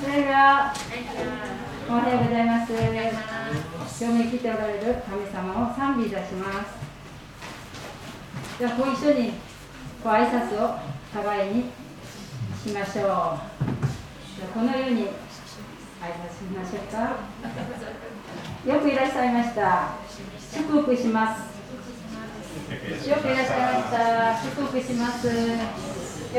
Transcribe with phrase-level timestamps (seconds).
[0.00, 0.72] それでは
[1.86, 2.72] おはようございます。
[2.72, 2.80] 今
[4.08, 6.72] 日も生きておられる神様を賛美いたします。
[8.58, 9.34] ではご一緒に
[10.02, 10.78] ご挨拶を
[11.12, 11.64] 互いに
[12.64, 13.68] しましょう。
[14.54, 15.02] このように
[16.00, 17.20] 挨拶しましょうか。
[18.72, 19.98] よくいらっしゃいました。
[20.50, 21.40] 祝福します。
[23.06, 24.40] よくいらっしゃいました。
[24.48, 25.26] 祝福します。
[25.28, 25.34] よ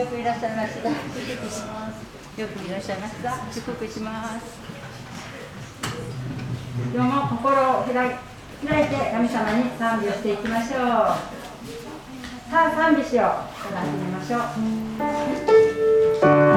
[0.07, 0.89] くいらっしゃいました。
[2.41, 3.37] よくいらっしゃいました。
[3.53, 4.59] 祝福します。
[6.91, 7.93] 今日も心を開
[8.67, 10.79] 開いて神様に賛美をしていきましょう。
[12.49, 13.25] さあ賛美しよう。
[13.63, 14.37] から始めましょ
[16.47, 16.50] う。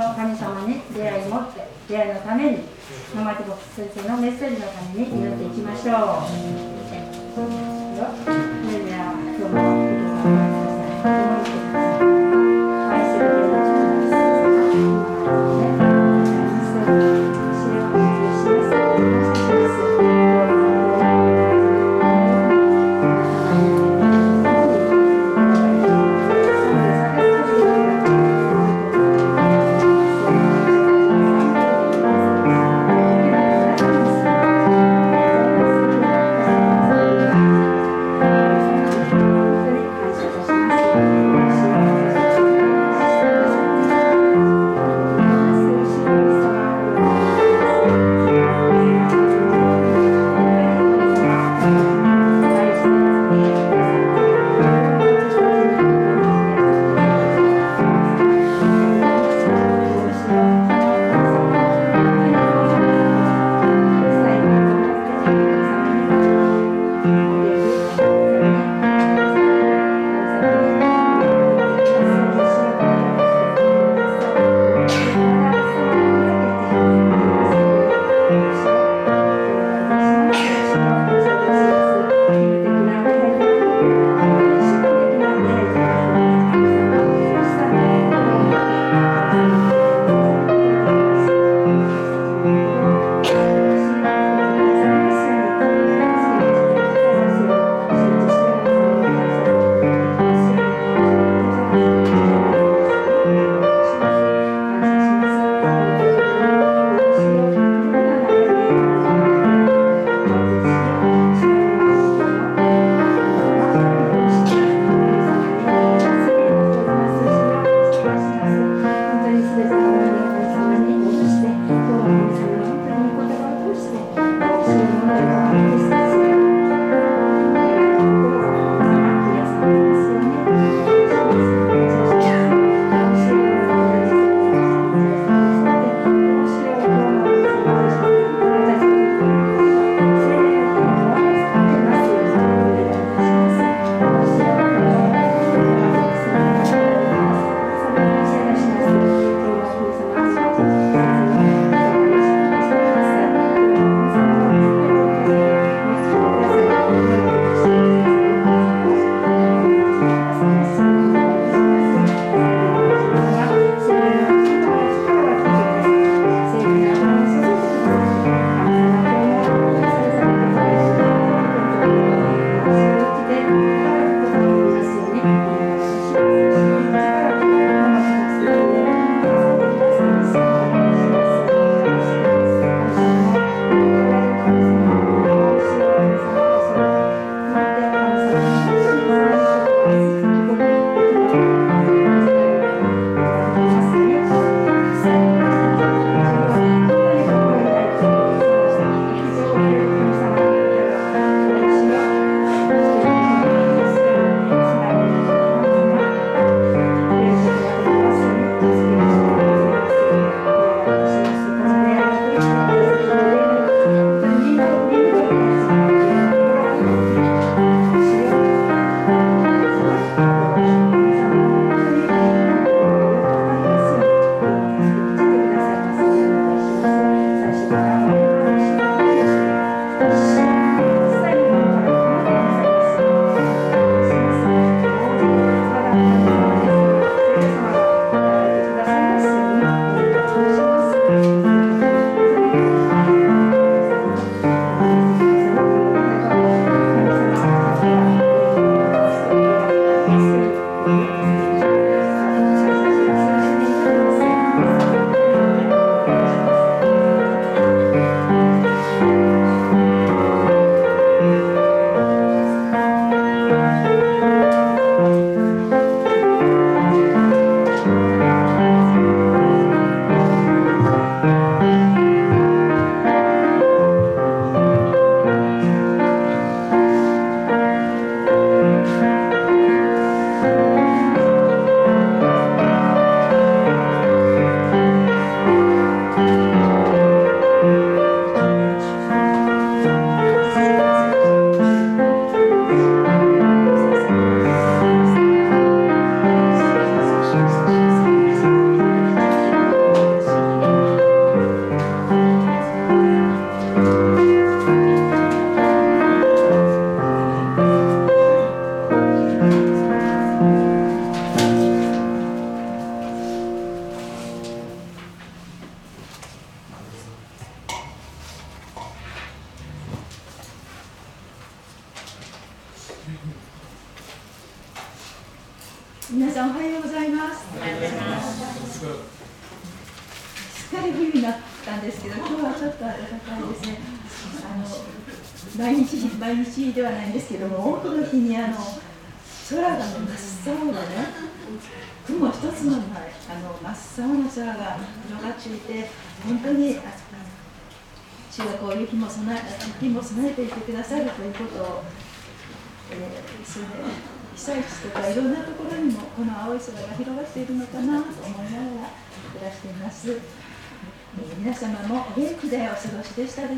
[0.00, 2.58] の神様に出会いもって出会いのために
[3.14, 5.86] 野町牧師先生のメッセージのために祈っていきましょう。
[7.34, 9.52] それでは今日
[11.44, 11.49] も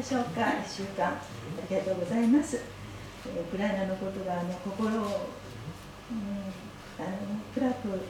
[0.02, 1.20] でしょうか、1週間あ
[1.70, 2.56] りがとうございます。
[2.56, 5.04] ウクライナのことがあの心を、うん、
[6.98, 8.00] あの暗く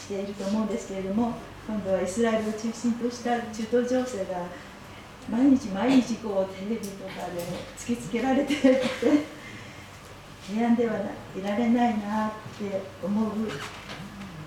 [0.00, 1.32] していると思うんですけれども、
[1.66, 4.46] 今度はイスラエルを中心とした中東情勢が
[5.28, 7.42] 毎日毎日こうテレビとかで
[7.76, 8.80] 突きつけられてて
[10.46, 10.94] 平安では
[11.36, 13.30] いられないなって思う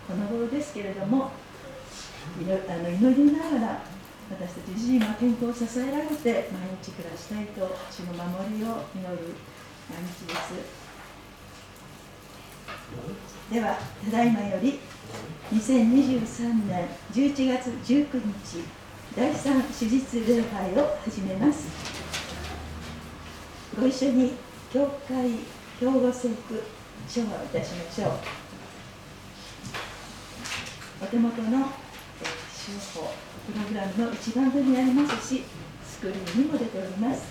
[0.07, 1.31] この頃ですけれども
[2.69, 3.92] あの祈りながら
[4.29, 9.35] 私たち自身の健康を支えられて毎日暮らしたいと主の守りを祈る
[9.89, 10.83] 毎日です。
[13.51, 14.79] ではただいまより
[15.51, 18.63] 2023年11月19日
[19.15, 21.67] 第3手術礼拝を始めます。
[23.79, 24.33] ご一緒に
[24.71, 25.29] 教会
[25.79, 26.63] 兵庫聖句
[27.07, 28.11] 書をいたしましょう。
[31.03, 33.11] お手元の手法
[33.45, 35.43] プログラムの一番上にありますし
[35.85, 37.23] スクリーンにも出ております。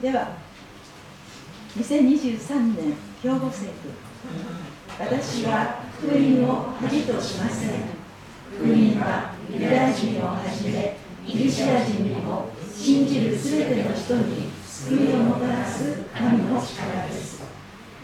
[0.00, 0.28] では
[1.76, 3.72] 2023年兵庫聖句
[4.98, 7.70] 私は福音を恥としません。
[8.56, 17.42] 福音はユダヤ人をはじめギリシャ人にも信じるすべての人に救いをもたらす神の力です。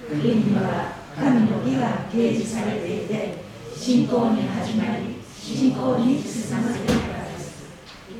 [0.08, 3.34] 福音には神の義が掲示されていて
[3.74, 5.15] 信仰に始まり
[5.46, 7.62] 信仰に進ませるからです。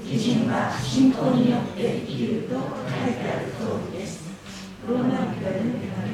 [0.04, 4.30] 義人は信仰によって生きると書いてある通りです。
[4.86, 6.06] ローマ人への手紙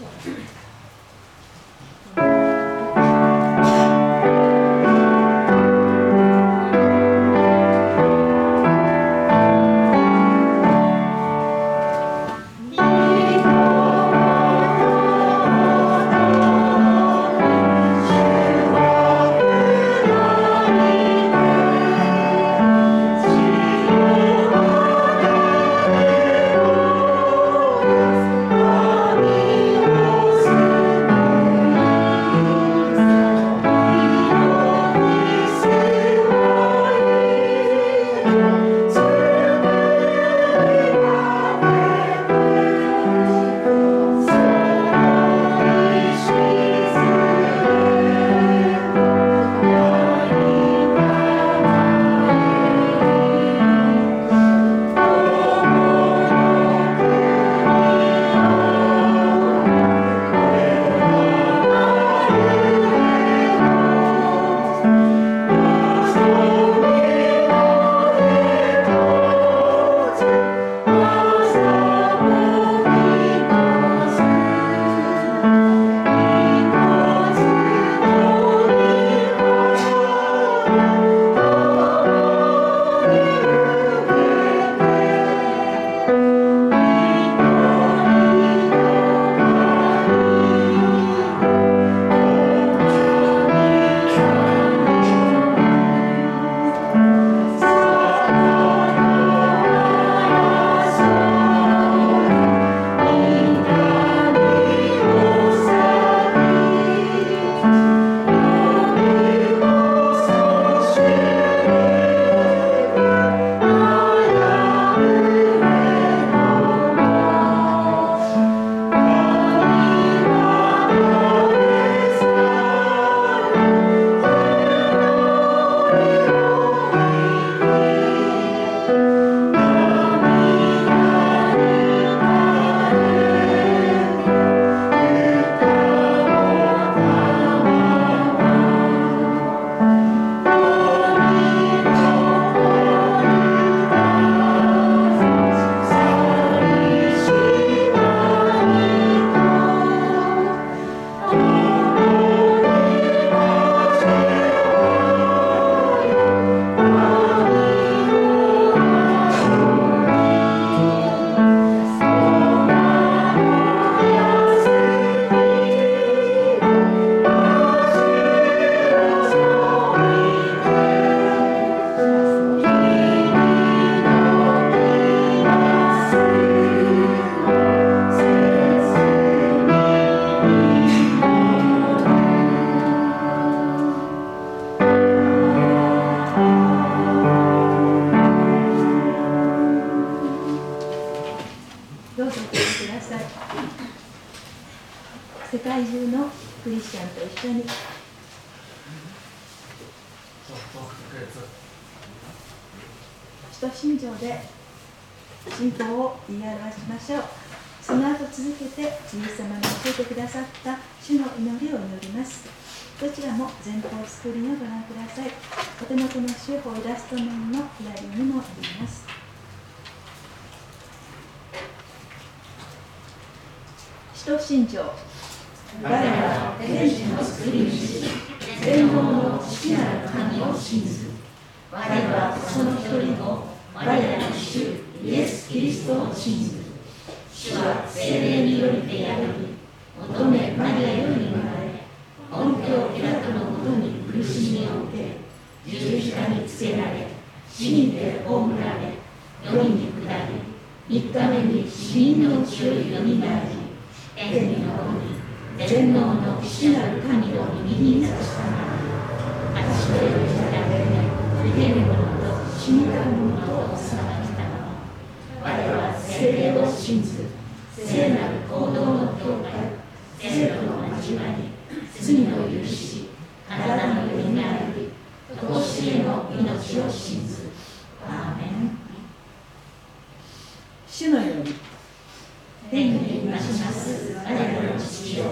[282.69, 284.17] 天にいらします。
[284.17, 285.27] 我らの父よ。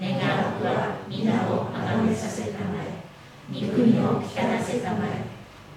[0.00, 3.00] 願わくは皆をあがめさせたまえ。
[3.48, 5.24] 御国をきたらせたまえ。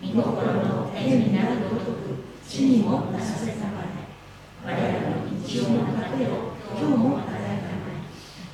[0.04, 4.68] 御心の天になるごとく地にもなさせたまえ。
[4.68, 7.64] 我らの日常の糧を今日も与え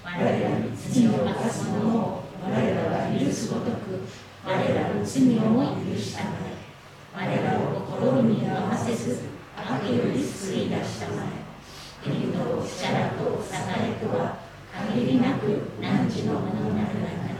[0.06, 0.22] たまえ。
[0.22, 4.06] 我らの罪を犯す者を我らは許すごとく
[4.46, 6.54] 我らの罪をも許したまえ。
[7.16, 9.22] 我らを心に合わせず
[9.58, 11.44] 悪より救い出したまえ
[12.04, 13.56] 国と力と栄
[14.02, 14.38] えとは
[14.92, 15.46] 限りなく
[15.80, 17.34] 汝のものになるがなり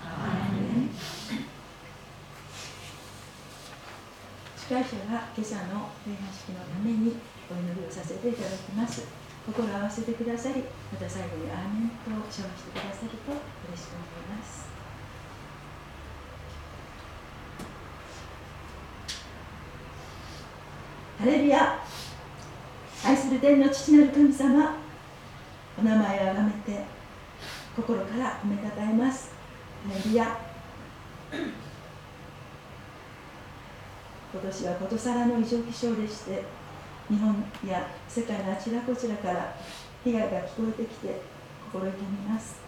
[0.00, 0.90] アーメン
[4.56, 7.14] 司会者が今朝の礼拝式のために
[7.50, 9.06] お祈りをさせていただきます
[9.46, 13.32] 心を合わせてくださりまた最後にアーメンと称してくださると
[13.68, 14.68] 嬉しく思います
[21.18, 21.78] ハレルヤ
[23.04, 24.76] 愛する天の父なる神様
[25.78, 26.84] お名前をあがめて
[27.76, 29.30] 心から褒めたたえます
[29.86, 30.36] ハレルヤ
[34.32, 36.44] 今年はことさらの異常気象でして
[37.08, 37.34] 日本
[37.66, 39.56] や世界のあちらこちらから
[40.04, 41.20] 被害が聞こえてきて
[41.72, 42.60] 心痛みます。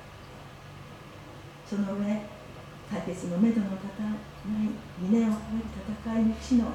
[1.69, 2.05] その上
[2.91, 4.69] 解決のめどの立たない
[5.03, 5.65] 2年を超える
[6.05, 6.67] 戦いの地の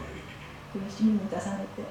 [0.74, 1.32] 苦しみに重ね
[1.76, 1.84] て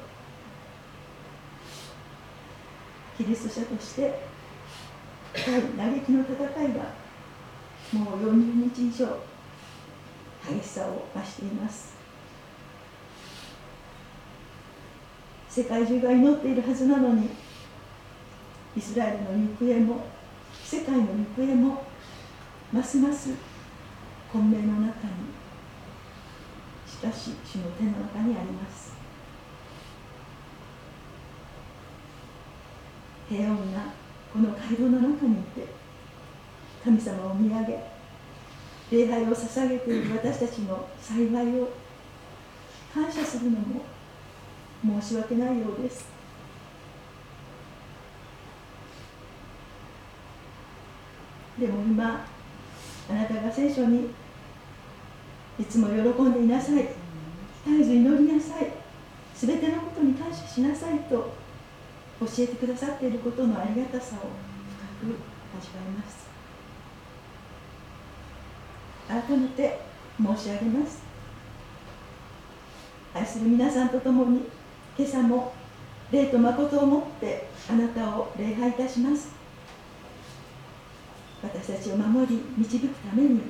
[3.16, 4.22] キリスト者として
[5.32, 7.06] 深い嘆きの戦いが
[7.92, 9.20] もう40日以上
[10.44, 11.95] 激しさを増しています。
[15.56, 17.30] 世界中が祈っているはずなのに
[18.76, 20.04] イスラエルの行方も
[20.62, 21.82] 世界の行方も
[22.70, 23.30] ますます
[24.30, 24.92] 混迷の中に
[26.86, 28.92] しかし主の手の中にあります。
[33.30, 33.94] 平穏な
[34.30, 35.66] この街道の中にいて
[36.84, 37.82] 神様を見上げ
[38.90, 41.70] 礼拝を捧げている私たちの幸いを
[42.92, 43.95] 感謝するのも
[45.00, 46.06] 申し訳ないようです。
[51.58, 52.24] でも今
[53.10, 54.10] あなたが聖書に
[55.58, 56.88] いつも喜んでいなさい。
[57.64, 58.70] 絶えず祈りなさい。
[59.34, 61.32] すべてのことに感謝しなさいと
[62.20, 64.20] 教えてくださっていることのありがたさを
[65.00, 65.18] 深く
[65.58, 66.26] 味わいます。
[69.08, 69.80] 改めて
[70.18, 71.02] 申し上げます。
[73.14, 74.42] 愛する皆さんと共に
[74.98, 75.52] 今朝も
[76.10, 79.28] 霊と誠をもってあなたを礼拝いたします。
[81.42, 83.42] 私たちを守り導くために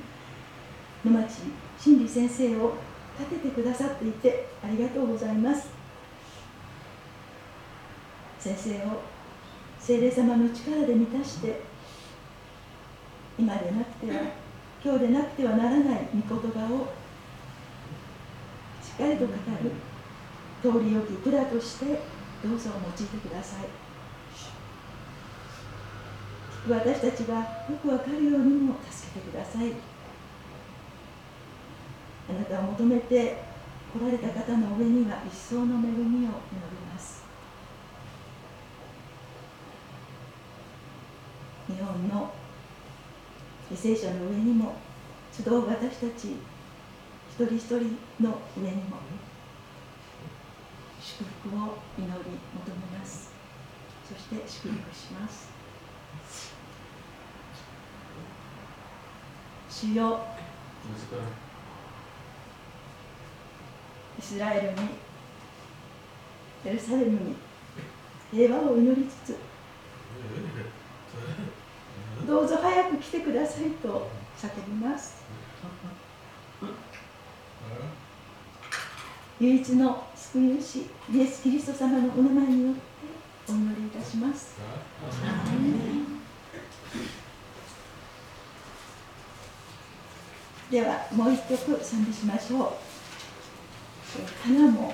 [1.05, 1.43] 野町
[1.79, 2.73] 真理先生を
[3.17, 5.69] 立ててくださっていてありがとうございます。
[8.39, 9.01] 先生を
[9.79, 11.61] 聖霊様の力で満たして
[13.39, 14.21] 今でなくては
[14.83, 16.87] 今日でなくてはならない御言葉を
[18.83, 19.71] しっかりと語る。
[20.71, 21.85] 通りよき蔵として
[22.43, 23.67] どうぞ用いてください。
[26.69, 27.43] 私たちがよ
[27.81, 29.71] くわかるようにも助けてください。
[32.29, 33.41] あなたを求めて
[33.93, 36.29] 来られた方の上には一層の恵みを祈り
[36.91, 37.23] ます。
[41.67, 42.33] 日本の
[43.71, 44.75] 犠牲者の上にも
[45.31, 46.35] 集う私たち
[47.29, 47.75] 一人一人
[48.21, 48.97] の上にも
[51.07, 52.19] 祝福を祈り求
[52.69, 53.31] めます。
[54.05, 55.47] そして祝福します。
[59.69, 60.19] 主よ
[64.19, 64.89] イスラエルに
[66.65, 67.35] エルサレムに
[68.31, 69.37] 平和を祈りつつ
[72.27, 75.23] どうぞ早く来てくださいと叫びます。
[79.39, 80.79] 唯一の救い主
[81.13, 82.81] イエス・キリスト様のお名前によって
[83.49, 84.57] お祈りいたします
[90.69, 92.71] ではもう一曲賛美しましょう
[94.43, 94.93] 花も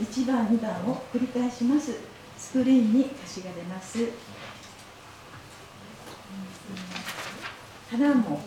[0.00, 1.96] 1番2番を繰り返します
[2.38, 3.98] スクリーンに歌詞が出ます
[7.90, 8.40] 花も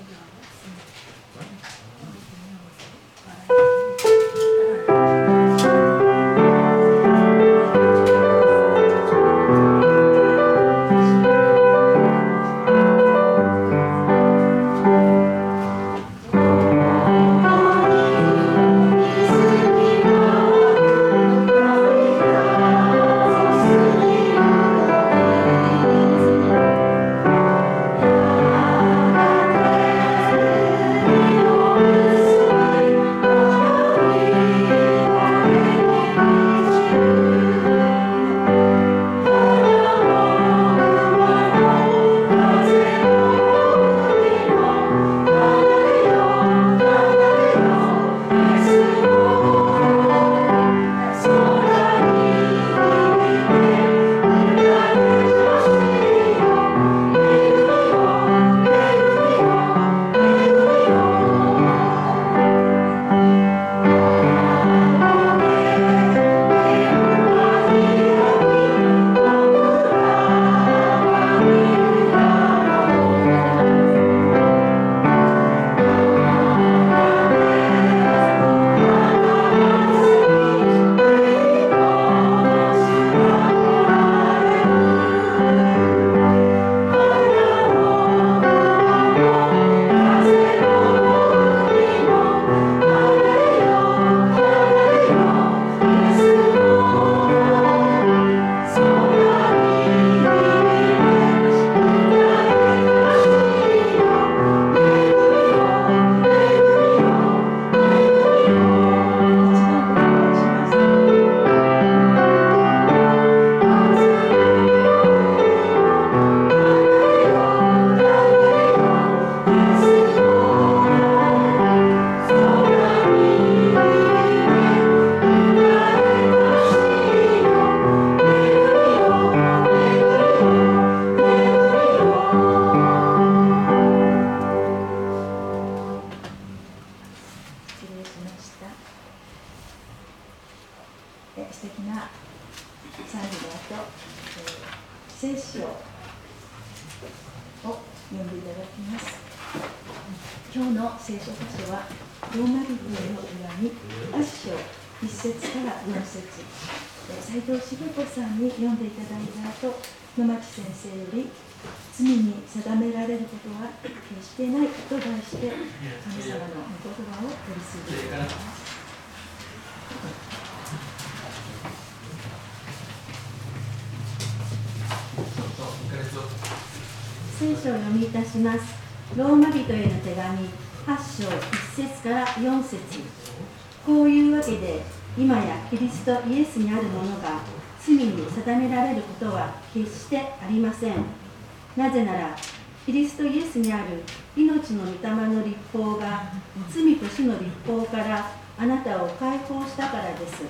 [195.27, 196.23] の御霊の立法が
[196.69, 200.43] 罪と死の立法からあなたを解放したからです。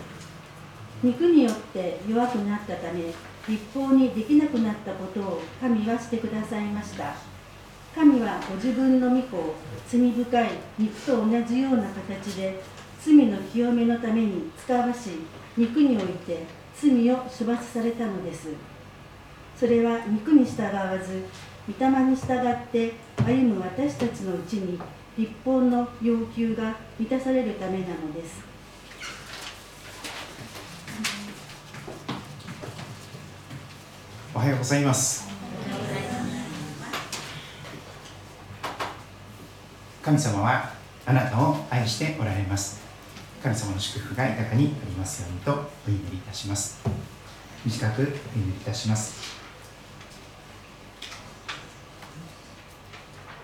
[1.03, 3.05] 肉によって弱くなったため
[3.47, 7.13] 立法にできなくなったことを神はしてくださいました。
[7.93, 9.55] 神はご自分の御子を
[9.87, 10.49] 罪深い
[10.79, 12.63] 肉と同じような形で
[13.03, 15.09] 罪の清めのために使わし
[15.57, 16.45] 肉において
[16.75, 18.49] 罪を処罰されたのです。
[19.55, 21.25] それは肉に従わず
[21.65, 22.93] 御霊に従って
[23.25, 24.77] 歩む私たちのうちに
[25.17, 28.43] 立法の要求が満たされるためなのです。
[34.35, 35.29] おはようございます。
[40.01, 40.69] 神様は
[41.05, 42.81] あなたを愛しておられます。
[43.41, 45.51] 神様の祝福が豊かにありますようにと
[45.87, 46.83] お祈りいたします。
[47.65, 48.11] 短くお祈
[48.47, 49.42] りいたします。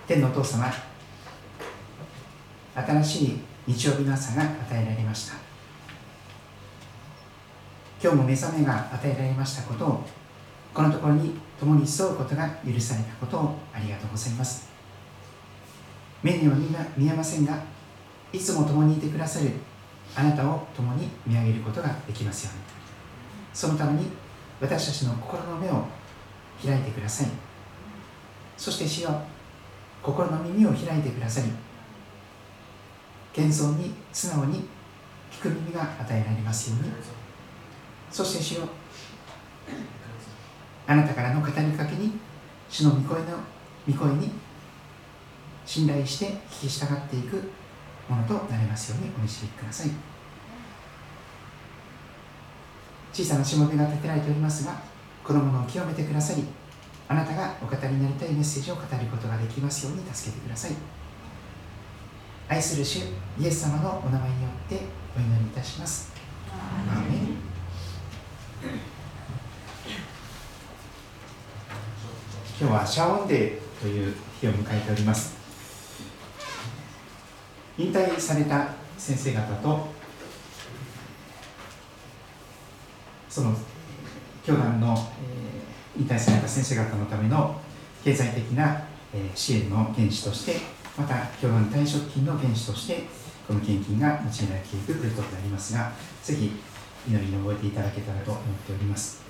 [0.10, 0.74] 天のお父様
[2.74, 3.38] 新しい
[3.68, 5.36] 日曜日の朝が与えられました。
[8.01, 10.03] 今日も目覚めが与えられましたことを
[10.74, 14.68] このところに共に沿うことが許されたことをありがとうございます。
[16.24, 16.55] 目には
[16.97, 17.62] 見えませんが
[18.34, 19.51] いつも共にいてくださる
[20.16, 22.62] あなたを共に見上げることができますように。
[23.53, 24.07] そのために
[24.60, 25.86] 私たちの心の目を
[26.66, 27.28] 開いてください。
[28.57, 29.22] そして主よ
[30.01, 31.47] 心の耳を開いてくださり
[33.33, 34.65] 謙遜に素直に
[35.31, 36.91] 聞く耳が与えられますように。
[38.11, 38.67] そして主よ
[40.87, 42.13] あなたからの語りかけに
[42.67, 43.25] 主の御声の
[43.87, 44.31] 御声に
[45.65, 47.35] 信頼して聞き従っていく
[48.09, 49.91] ものとなれますようにお導きください。
[53.13, 54.73] 小さなしもべが立てられておりますが
[55.23, 56.43] このものを清めてくださり
[57.12, 60.72] あなたがお語りになりたいメッセージを語ることができますように助けてください。
[62.47, 62.99] 愛する主
[63.39, 64.76] イエス様のお名前によって
[65.18, 66.14] お祈りいたします。
[66.51, 67.20] アーメン。
[72.60, 75.36] 今日はシャオンデーという日を迎えております。
[77.80, 78.68] 引退された
[78.99, 79.88] 先生方と
[83.30, 83.55] その
[84.43, 84.95] 教団の、
[85.99, 87.59] 引退された先生方のための
[88.03, 88.83] 経済的な、
[89.35, 90.55] 支援の原資として
[90.97, 93.03] また教団退職金の原資として
[93.47, 95.91] この献金が用いられていくということでありますが
[96.23, 96.51] ぜひ
[97.07, 99.23] 祈りに覚えていただけたらと思っております。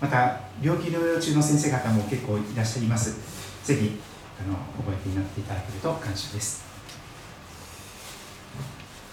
[0.00, 3.16] また病気療養中の先生方も結構いらっしゃいます。
[3.64, 4.00] ぜひ
[4.40, 6.64] あの覚えてになっていただけると感謝です。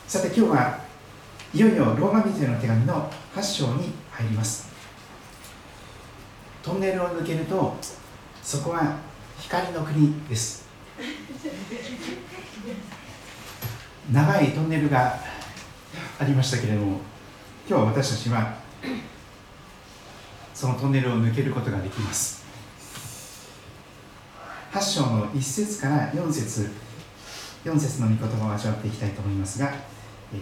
[0.08, 0.80] さて今日は
[1.54, 4.73] いよいよローマ人への手紙の8章に入ります。
[6.64, 7.76] トンネルを抜けると
[8.42, 8.98] そこは
[9.38, 10.64] 光の国です。
[14.10, 15.20] 長いトンネルが
[16.20, 17.02] ありましたけれども
[17.68, 18.56] 今日私たちは
[20.54, 22.46] そのトンネルを抜けることができます。
[24.72, 26.72] 8章の1節から4節
[27.66, 29.72] 4節の御言葉を味わっていきたいと思いますが、
[30.34, 30.38] え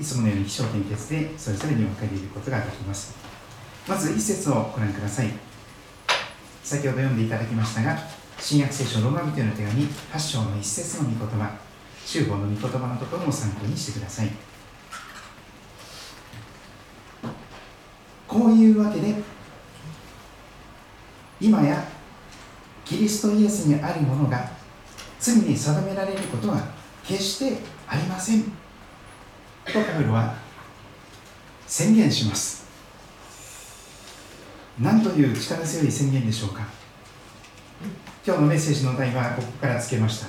[0.00, 3.14] ー、いつものように起承転結でそれぞれに分かれることができます。
[3.86, 5.45] まず1節をご覧ください。
[6.66, 7.96] 先ほど読んでいただきましたが
[8.40, 11.56] 新約聖書ローマ人への手紙8章の1節の御言葉
[12.04, 14.30] 中法の御言葉のところを参考にしてください。
[18.26, 19.14] こういうわけで
[21.40, 21.84] 今や
[22.84, 24.50] キリストイエスにあるものが
[25.20, 26.60] 罪に定められることは
[27.04, 28.42] 決してありません。
[28.42, 28.50] と
[29.72, 30.34] パウロは
[31.64, 32.65] 宣言します。
[34.78, 36.62] 何という力強い宣言でしょうか？
[38.26, 40.26] 今日のメッセージの題はここからつけました。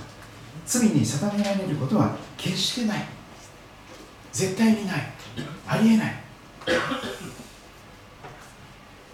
[0.65, 3.05] 罪に定められることは決してない。
[4.31, 5.01] 絶対にない。
[5.67, 6.13] ありえない。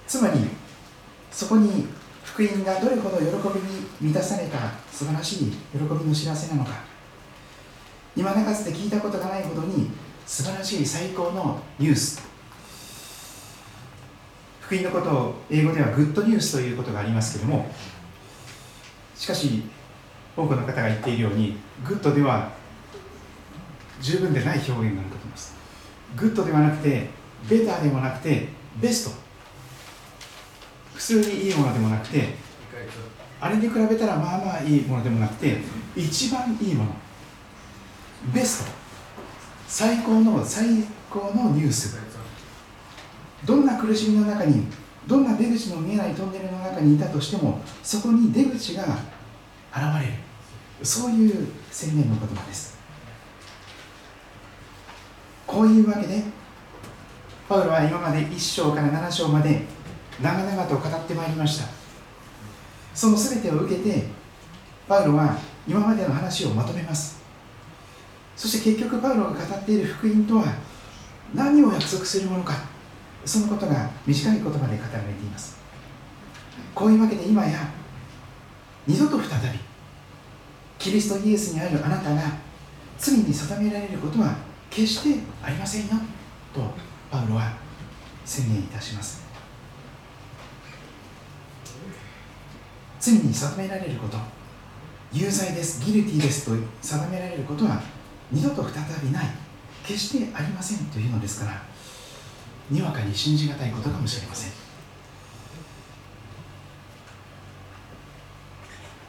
[0.08, 0.40] つまり
[1.32, 1.88] そこに
[2.24, 4.58] 福音がどれほど喜びに満たされた
[4.92, 6.72] 素晴らしい喜びの知らせなのか。
[8.16, 9.90] 今なかつて聞いたことがないほどに
[10.26, 12.33] 素晴らしい最高のニュース。
[14.76, 17.70] 福音のことを英語では good news ということがありますけれども
[19.16, 19.64] しかし
[20.36, 22.52] 多くの方が言っているように good では
[24.02, 25.56] 十分でない表現があると思います。
[26.18, 27.10] good ではなくて
[27.50, 28.50] better でもなくて
[28.82, 29.24] best。
[30.94, 32.36] 普通にいいものでもなくて
[33.40, 35.58] あれに比べたらまあまあいいものでもなくて
[35.96, 36.92] 一番いいもの。
[38.34, 38.72] best。
[39.68, 40.66] 最高の最
[41.10, 42.03] 高のニュース。
[43.46, 44.66] どんな苦しみの中に
[45.08, 50.14] どんな出口の見えないトンネルの中にいたとしてもそこに出口が現れる。
[50.82, 52.78] そういう宣言の言葉です。
[55.46, 56.24] こういうわけで
[57.48, 59.62] パウロは今まで1章から7章まで
[60.22, 61.68] 長々と語ってまいりました。
[62.94, 64.08] その全てを受けて
[64.88, 65.38] パウロは
[65.68, 67.22] 今までの話をまとめます。
[68.36, 70.46] そして結局パウロが語っている福音とは
[71.34, 72.73] 何を約束するものか。
[73.26, 75.58] そのことが短い言葉で語られています。
[76.76, 77.70] こういうわけで今や
[78.86, 79.60] 二度と再び
[80.78, 82.22] キリストイエスにあるあなたが
[82.98, 84.36] 罪に定められることは
[84.70, 85.94] 決してありませんよ
[86.54, 86.62] と
[87.12, 87.54] パウロは
[88.26, 89.24] 宣言いたします。
[93.00, 94.18] 罪に定められること
[95.12, 96.52] 有罪ですギルティですと
[96.82, 97.82] 定められることは
[98.32, 99.26] 二度と再びない
[99.86, 101.62] 決してありませんというのですから
[102.70, 104.52] にわかに信じがたいことかもしれません。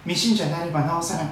[0.05, 1.26] 未信者であればなおさらい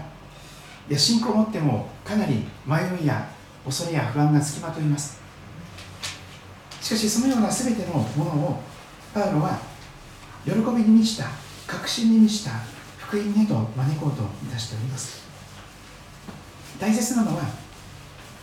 [0.89, 3.29] や信仰を持ってもかなり迷いや
[3.65, 5.21] 恐れや不安がつきまといます。
[6.81, 8.61] しかしそのような全てのものを
[9.15, 9.59] パウロは
[10.45, 11.29] 喜びに満ちた
[11.67, 12.51] 確信に満ちた
[12.99, 15.23] 福音へと招こうといたしております。
[16.81, 17.45] 大切なのは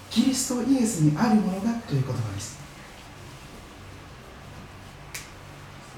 [0.10, 2.59] キリストイエスにあるものだという言葉です。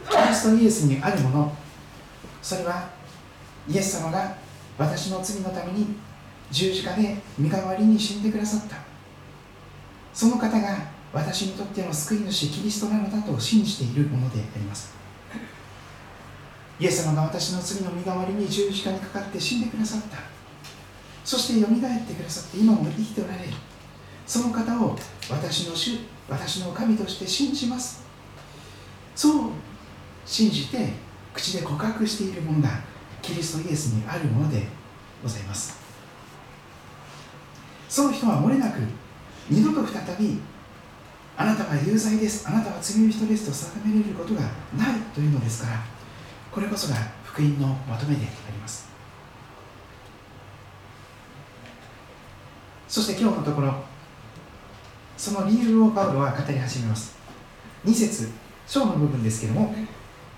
[0.09, 1.55] キリストイエスにあるもの。
[2.41, 2.89] それは
[3.67, 4.35] イエス様が
[4.77, 5.95] 私の罪のために
[6.49, 8.77] 十字架で身代わりに死んでくださった。
[10.13, 10.77] その方が
[11.13, 14.93] 私にとっての救い主キリストなのだと信じているものであります。
[16.79, 20.17] イエス様が私の罪の身代わりに十字架にかかって死んでくださった。
[21.23, 23.53] そしてよみがえってくださって今も生きておられる
[24.25, 24.97] その方を
[25.29, 28.03] 私の主私の神として信じます。
[29.15, 29.49] そう
[30.25, 30.89] 信じて
[31.33, 32.69] 口で告白しているものが
[33.21, 34.65] キリストイエスにあるもので
[35.21, 35.79] ございます。
[37.87, 38.79] その人は漏れなく
[39.49, 40.39] 二度と再び
[41.35, 44.41] あなたは有罪ですあなたは罪人ですと定められることが
[44.77, 45.79] ないというのですから
[46.51, 46.95] これこそが
[47.25, 48.89] 福音のまとめであります。
[52.87, 53.73] そして今日のところ
[55.17, 57.17] その理由をパウロは語り始めます。
[57.85, 58.29] 2節
[58.67, 59.73] 章の部分ですけども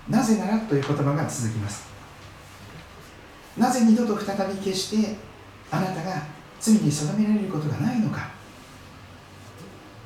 [0.08, 1.86] なぜならという言葉が続きます。
[3.56, 5.16] なぜ二度と再び決して
[5.70, 6.22] あなたが
[6.60, 8.28] 罪に定められることがないのか。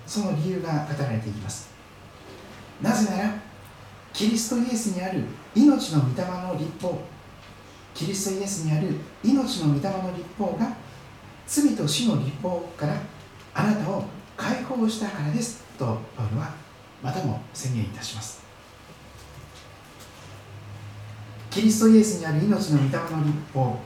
[0.06, 1.70] その理由が語られていきます。
[2.80, 3.34] なぜなら
[4.12, 5.24] キリストイエスにある
[5.54, 7.00] 命の御霊の立法。
[7.94, 8.94] キリストイエスにある
[9.24, 10.76] 命の御霊の立法が
[11.46, 12.94] 罪と死の立法から
[13.54, 14.04] あなたを
[14.36, 15.64] 解放したからです。
[15.76, 16.52] とパウロは
[17.02, 18.47] またも宣言いたします。
[21.58, 23.76] キリストイエスにある命の御霊の立法。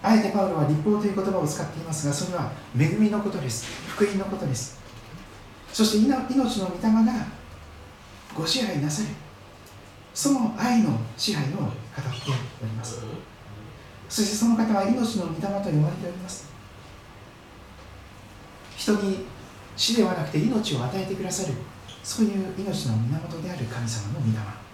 [0.00, 3.66] あえてパウロは立法という言葉を使っていますがそれは恵みのことです。
[3.88, 4.78] 福音のことです。
[5.72, 7.26] そして命の御霊が
[8.32, 9.08] ご支配なさる
[10.14, 11.72] その愛の支配を語って
[12.62, 13.00] おります。
[14.08, 16.48] そしてその方は命の御霊と呼ばれております。
[18.76, 19.26] 人に
[19.76, 21.54] 死ではなくて命を与えてくださる
[22.04, 24.65] そういう命の源である神様の御霊。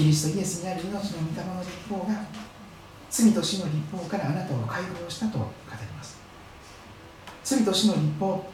[0.00, 1.02] キリストイエスにある命の御
[1.36, 2.24] 霊の立法が
[3.10, 6.18] 罪と死の立法からあなたを解放したと語ります。
[7.44, 8.50] 罪と死の立法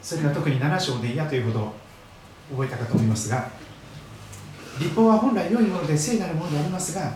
[0.00, 1.72] それが特に7章で嫌ということを
[2.52, 3.50] 覚えたかと思いますが
[4.78, 7.12] 立法は本来良いもので聖なるものでありますが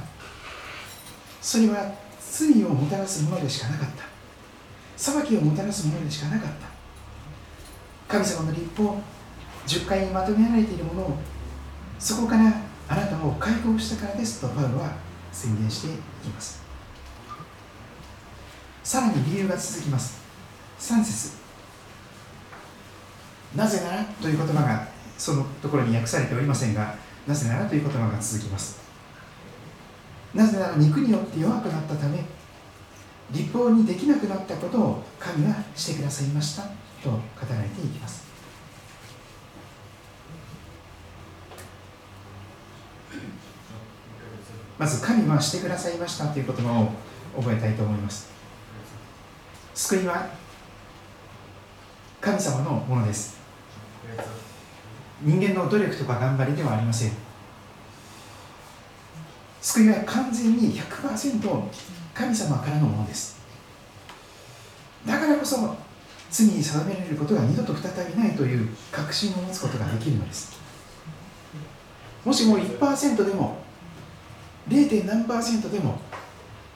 [1.40, 4.04] それは罪をもたらすものでしかなかった。
[4.98, 6.66] 裁きをもたらすものでしかなかった。
[8.06, 9.00] 神様の立法
[9.66, 11.16] 10回にまとめられているものを
[11.98, 14.96] そこからあなたを解放したからですとパウロは
[15.32, 15.90] 宣言してい
[16.22, 16.62] きます。
[18.82, 20.22] さらに理由が続きます。
[20.78, 21.32] 3節。
[23.56, 26.94] なぜならという言葉がそのところに訳されておりませんが
[27.26, 28.78] なぜならという言葉が続きます。
[30.34, 32.18] なぜなら肉によって弱くなったため
[33.30, 36.62] 立法にできなくなったことを神はしてくださいました
[37.02, 37.18] と語
[37.48, 38.23] られていきます。
[44.78, 46.90] まず神はしてくださいましたという言葉を
[47.40, 48.28] 覚えたいと思います。
[49.74, 50.28] 救いは
[52.20, 53.38] 神様のものです。
[55.22, 57.12] 人間の努力とか頑張りではありません。
[59.60, 61.62] 救いは完全に100%
[62.12, 63.40] 神様からのものです。
[65.06, 65.76] だからこそ
[66.30, 70.52] 罪に定められることが二度と再びないという確信を持つことができるのです。
[72.24, 73.63] もしも1%でも
[74.68, 75.04] 0.
[75.06, 75.98] 何パーセントでも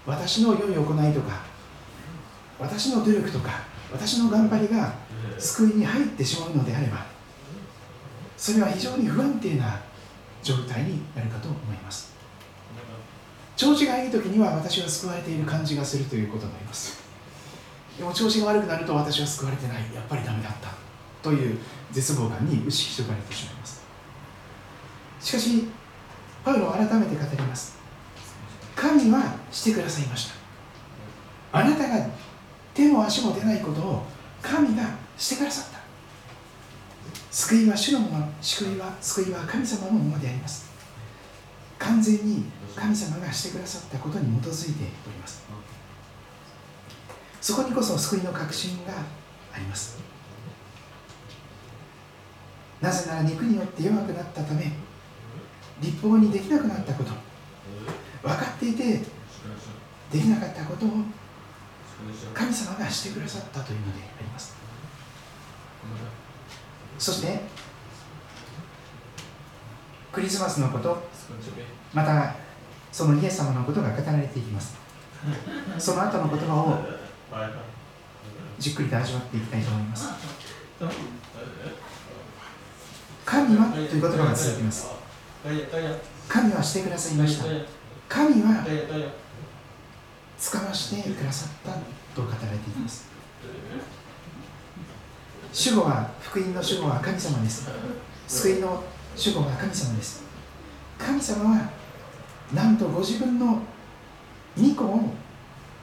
[0.07, 1.43] 私の良い行いとか
[2.59, 3.51] 私の努力とか
[3.93, 4.93] 私の頑張りが
[5.39, 7.07] 救いに入ってしまうのであれば
[8.36, 9.80] それは非常に不安定な
[10.43, 12.14] 状態になるかと思います。
[13.57, 17.03] 調子がいい時には私は救われている感じがするということになります。
[17.99, 19.93] でも調子が悪くなると私は救われてない。
[19.93, 20.70] やっぱりダメだった。
[21.20, 21.59] という
[21.91, 23.82] 絶望感に打ちひしがれてしまいます。
[25.20, 25.64] しかし
[26.45, 27.78] パウロは改めて語ります。
[28.99, 30.35] 神はしてくださいました。
[31.53, 32.07] あなたが
[32.75, 34.03] 手も足も出ないことを
[34.43, 34.83] 神が
[35.17, 35.79] してくださった。
[37.31, 40.69] 救いは主のもの救いは救いは神様のものであります。
[41.79, 45.45] 完全に神様がしてくださったことに基づいております。
[47.41, 48.93] そこにこそ救いの確信が
[49.55, 49.99] あります。
[52.81, 54.73] なぜなら肉によって弱くなったため
[55.81, 57.28] 立法にできなくなったこと。
[58.23, 59.03] 分かっていて
[60.11, 60.91] できなかったことを
[62.35, 64.57] 神様がしてくださったというのであります。
[66.99, 67.41] そして
[70.12, 71.09] クリスマスのこと
[71.95, 72.35] また
[72.91, 74.77] そのイエス様のことが語られていきます。
[75.79, 76.79] その後の言葉を
[78.59, 80.09] じっくりと味わっていきたいと思います。
[83.25, 84.89] 神はという言葉が続きます。
[86.29, 87.45] 神はしてくださいました。
[88.09, 88.65] 神は
[90.39, 91.73] 使わしてくださった
[92.15, 93.09] と語られています。
[95.53, 97.69] 主語は福音の主語は神様です。
[98.27, 98.83] 救いの
[99.17, 100.23] 主語は神様です。
[100.99, 101.71] 神様は
[102.55, 103.61] なんとご自分の
[104.57, 105.11] 御子を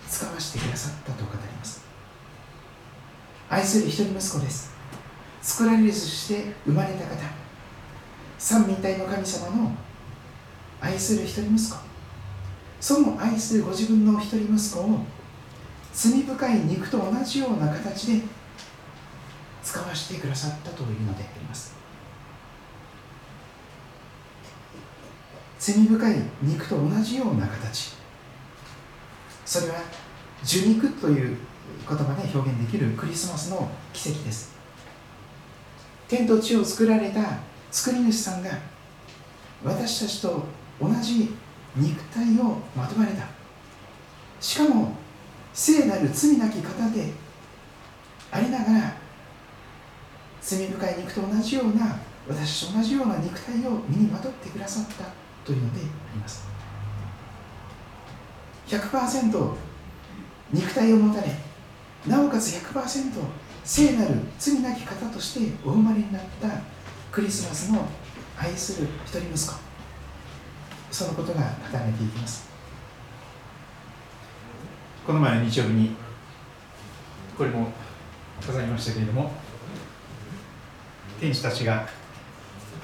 [0.09, 1.85] 使わしてくださったと語ります。
[3.49, 4.73] 愛する一人息子です。
[5.41, 7.15] 作られるとして生まれた方。
[8.37, 9.71] 三位一体の神様の
[10.81, 11.84] 愛する一人息子
[12.79, 14.99] その愛するご自分の一人息子を
[15.93, 18.21] 罪深い肉と同じような形で
[19.63, 21.75] 使わせてくださったというのであります。
[25.57, 27.93] 罪深い肉と同じような形。
[29.45, 29.75] それは
[30.43, 31.37] 受肉という
[31.87, 34.53] 言葉で表現できるクリスマスの奇跡です。
[36.07, 37.39] 天と地を作られた
[37.71, 38.49] 作り主さんが
[39.63, 40.43] 私たちと
[40.79, 41.33] 同じ
[41.75, 43.25] 肉体をまとわれた。
[44.39, 44.93] しかも
[45.53, 47.11] 聖なる罪なき方で
[48.31, 48.93] ありながら
[50.41, 51.97] 罪深い肉と同じような
[52.27, 55.05] 私と同じような肉体を身にまとってくださった
[55.45, 56.47] というのであります。
[58.67, 59.53] 100%
[60.51, 61.27] 肉体を持たれ
[62.07, 63.11] なおかつ100%
[63.63, 66.49] 聖なる罪なき方としてお生まれになった
[67.11, 67.87] クリスマスの
[68.37, 69.64] 愛する一人息子。
[70.95, 72.47] そのことが語られていきます。
[75.05, 75.93] この前の日曜日に
[77.37, 77.67] これも
[78.41, 79.29] 飾りましたけれども
[81.19, 81.85] 天使たちが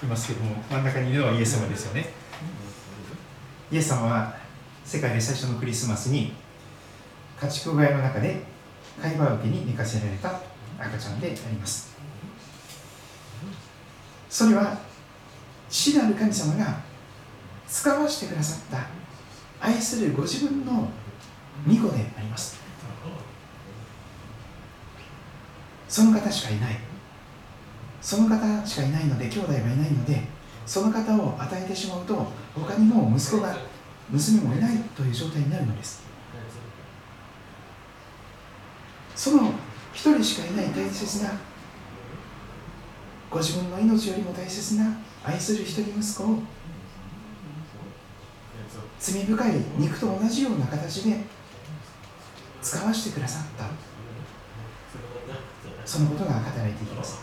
[0.03, 2.09] いますけれども真ん中にいるのはイエス様ですよね。
[3.72, 4.36] イエス様は
[4.84, 6.34] 世界で最初のクリスマスに
[7.39, 8.43] 家畜小屋の中で
[9.01, 10.41] 会話受けに寝かせられた
[10.78, 11.95] 赤ちゃんであります。
[14.30, 14.78] それは
[15.70, 16.91] 父なる神様が
[17.72, 20.89] 使わしてくださった愛するご自分の
[21.65, 22.59] 御子であります。
[25.88, 26.76] その方しかいない。
[28.01, 30.22] その方しかいないので兄弟がいないので
[30.65, 33.55] その方を与えてしまうと他にも息子が
[34.09, 36.03] 娘もいないという状態になるのです。
[39.15, 39.51] その
[39.93, 41.32] 一人しかいない大切な
[43.30, 46.39] ご自分の命よりも大切な愛する一人息子を
[49.02, 51.18] 罪深い肉と同じような形で
[52.62, 53.66] 使わせてくださった。
[55.84, 57.22] そのことが語られていきます。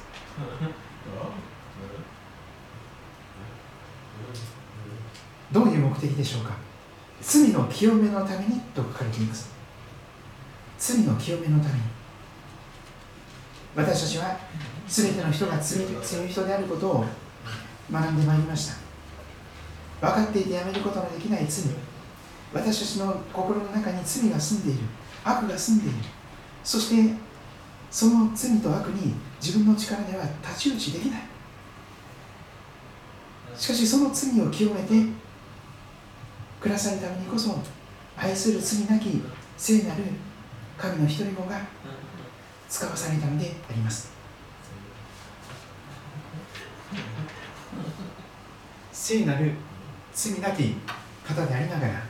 [5.52, 6.54] どういう目的でしょうか？
[7.22, 9.50] 罪の清めのためにと書かれています。
[10.78, 11.80] 罪の清めのために。
[13.76, 14.36] 私たちは
[14.88, 17.04] 全ての人が罪罪人であることを
[17.90, 18.87] 学んでまいりました。
[20.00, 21.64] 分かっていてやめることのできない罪。
[22.52, 24.80] 私たちの心の中に罪が住んでいる。
[25.24, 25.96] 悪が住んでいる。
[26.64, 27.14] そして
[27.90, 31.22] その罪と悪に自分の力では太刀打ちできない。
[33.56, 34.94] しかしその罪を清めて
[36.60, 37.58] くださるためにこそ
[38.16, 39.20] 愛する罪なき
[39.56, 40.04] 聖なる
[40.76, 41.60] 神の一人子が
[42.68, 44.12] 使わされたのであります。
[48.92, 49.52] 聖なる
[50.18, 50.74] 罪なき
[51.24, 52.02] 方でありながら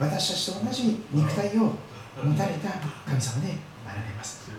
[0.00, 1.74] 私たちと同じ肉体を
[2.20, 2.70] 持たれた
[3.06, 3.54] 神様で
[3.86, 4.50] あられます。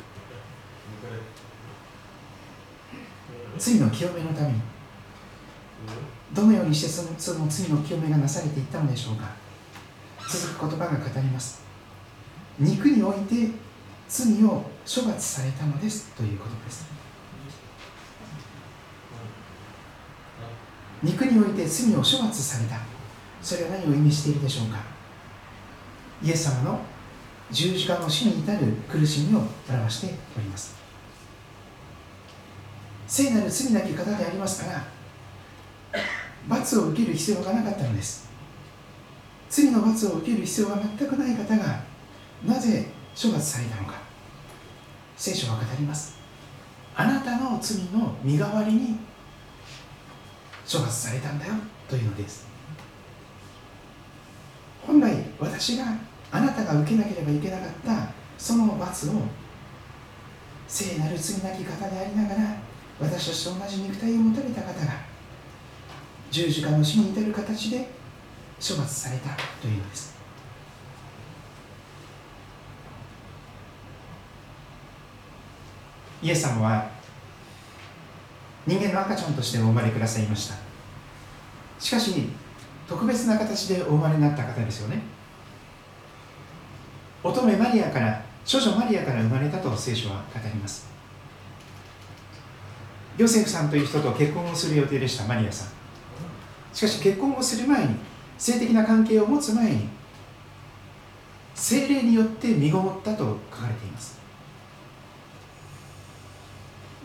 [3.58, 4.62] 罪の清めのために
[6.32, 9.32] どのようにしてそのその罪の清めがなされていったのでしょうか。
[10.30, 11.62] 続く言葉が語ります。
[12.58, 13.50] 肉において
[14.08, 16.86] 罪を処罰されたのですということです。
[21.04, 22.93] 肉において罪を処罰された。
[23.44, 24.80] それは何を意味しているでしょうか？
[26.24, 26.80] イエス様の
[27.52, 30.74] 十字架の死に至る苦しみを表しております。
[33.06, 34.82] 聖なる罪なき方でありますから
[36.48, 38.30] 罰を受ける必要がなかったのです。
[39.50, 41.84] 罪の罰を受ける必要が全くない方が
[42.46, 42.88] なぜ
[43.22, 43.96] 処罰されたのか。
[45.18, 46.18] 聖書は語ります。
[46.96, 48.98] あなたの罪の身代わりに
[50.72, 51.54] 処罰されたんだよ
[51.90, 52.53] というのです。
[54.86, 55.86] 本来私が
[56.32, 59.14] あなたが受けなければいけなかったその罰を
[60.68, 62.58] 聖なる罪なき方でありながら
[63.00, 64.94] 私たちと同じ肉体を持たれた方が
[66.32, 67.90] 十字架の死に至る形で
[68.60, 69.30] 処罰された
[69.62, 70.14] というのです。
[76.24, 76.90] イエス様は
[78.66, 80.56] 人間の赤ちゃんとしてお生まれくださいました。
[81.80, 82.30] しかし
[82.88, 85.02] 特別な形でお生まれになった方ですよね。
[87.24, 90.88] 乙女マリアから少女マリアから生まれたと聖書は語ります。
[93.18, 95.84] ヨセフさんという人と結婚をする予定でしたマリアさん。
[96.74, 97.96] しかし結婚をする前に
[98.38, 99.88] 性的な関係を持つ前に
[101.56, 104.20] 精霊によって身ごもったと書かれています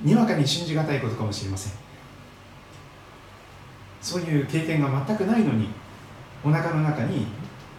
[0.02, 1.87] にわかに信じがたいことかもしれません
[4.00, 5.68] そういう経験が全くないのに
[6.44, 7.26] お腹の中に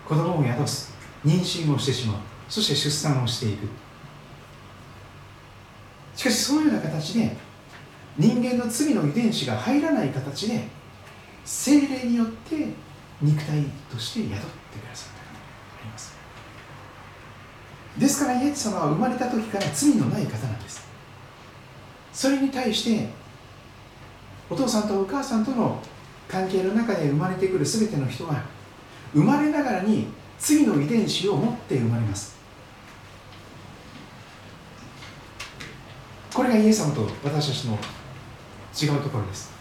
[0.08, 0.94] 子供を宿す
[1.26, 2.18] 妊娠をしてしまう
[2.48, 3.68] そして出産をしていく。
[6.16, 7.36] しかしそういうような形で
[8.18, 10.68] 人間の罪の遺伝子が入らない形で
[11.46, 12.68] 精霊によって
[13.22, 15.40] 肉体として宿ってくださった方が
[15.80, 16.14] あります。
[17.98, 20.86] ですからイエス様は生まれた時から罪のない方なんです。
[22.12, 23.10] それに対して
[24.50, 25.80] お父さんとお母さんとの
[26.30, 28.44] 関係の中で生まれてくる全ての人は
[29.14, 30.08] 生まれながらに
[30.38, 32.38] 罪の遺伝子を持って生まれます。
[36.32, 37.74] これがイエス様と私たちの
[38.94, 39.52] 違うところです。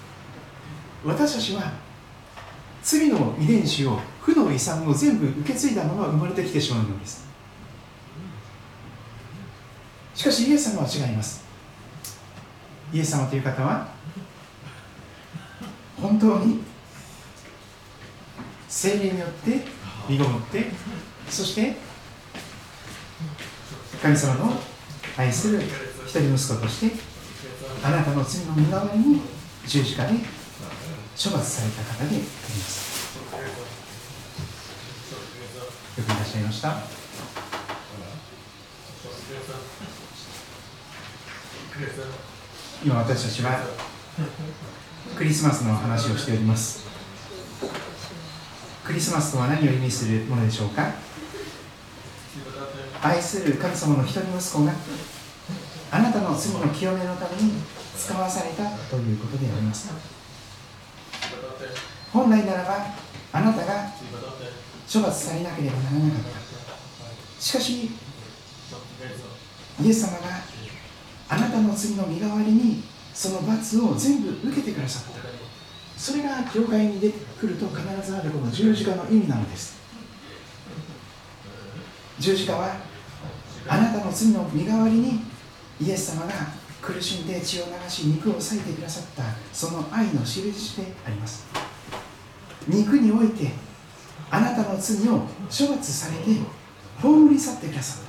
[1.04, 1.72] 私たちは
[2.82, 7.26] 罪の遺伝子を負の遺産を全部受け継いだまま生まれてきてしまうのです。
[10.14, 11.42] しかしイエス様は違います。
[12.92, 13.97] イエス様という方は
[16.00, 16.62] 本当に？
[18.68, 19.62] 精霊によって
[20.08, 20.66] 身ごもって
[21.30, 21.74] そして
[24.02, 24.52] 神様の
[25.16, 25.62] 愛する
[26.06, 26.96] 一人息子として
[27.82, 29.22] あなたの罪の身代わりに
[29.66, 33.16] 十字架で処罰された方であります。
[35.96, 36.76] よくいらっしゃいました？
[42.84, 43.60] 今私たちは
[45.16, 46.86] クリスマスの話をしております。
[48.84, 50.92] クリスマスとは何を意味するものでしょうか？
[53.02, 54.72] 愛する神様の一人息子が
[55.90, 57.52] あなたの罪の清めのために
[57.96, 59.92] 使わされたということであります
[62.12, 62.86] 本来ならば
[63.32, 63.92] あなたが
[64.92, 66.22] 処罰されなければならなかっ
[67.36, 67.42] た。
[67.42, 67.90] しかし
[69.80, 70.42] イエス様が
[71.28, 72.82] あなたの罪の身代わりに
[73.18, 75.18] その罰を全部受けてくださった
[75.98, 79.76] それが教会に出てくると必ずあるこの十字架の意味なのです。
[82.20, 82.76] 十字架は
[83.66, 85.22] あなたの罪の身代わりに
[85.80, 86.32] イエス様が
[86.80, 91.44] 苦しんで血を流し肉を裂いてくださったその愛の印であります。
[92.68, 93.50] 肉において
[94.30, 96.40] あなたの罪を処罰されて
[97.02, 98.08] 葬り去ってくださった。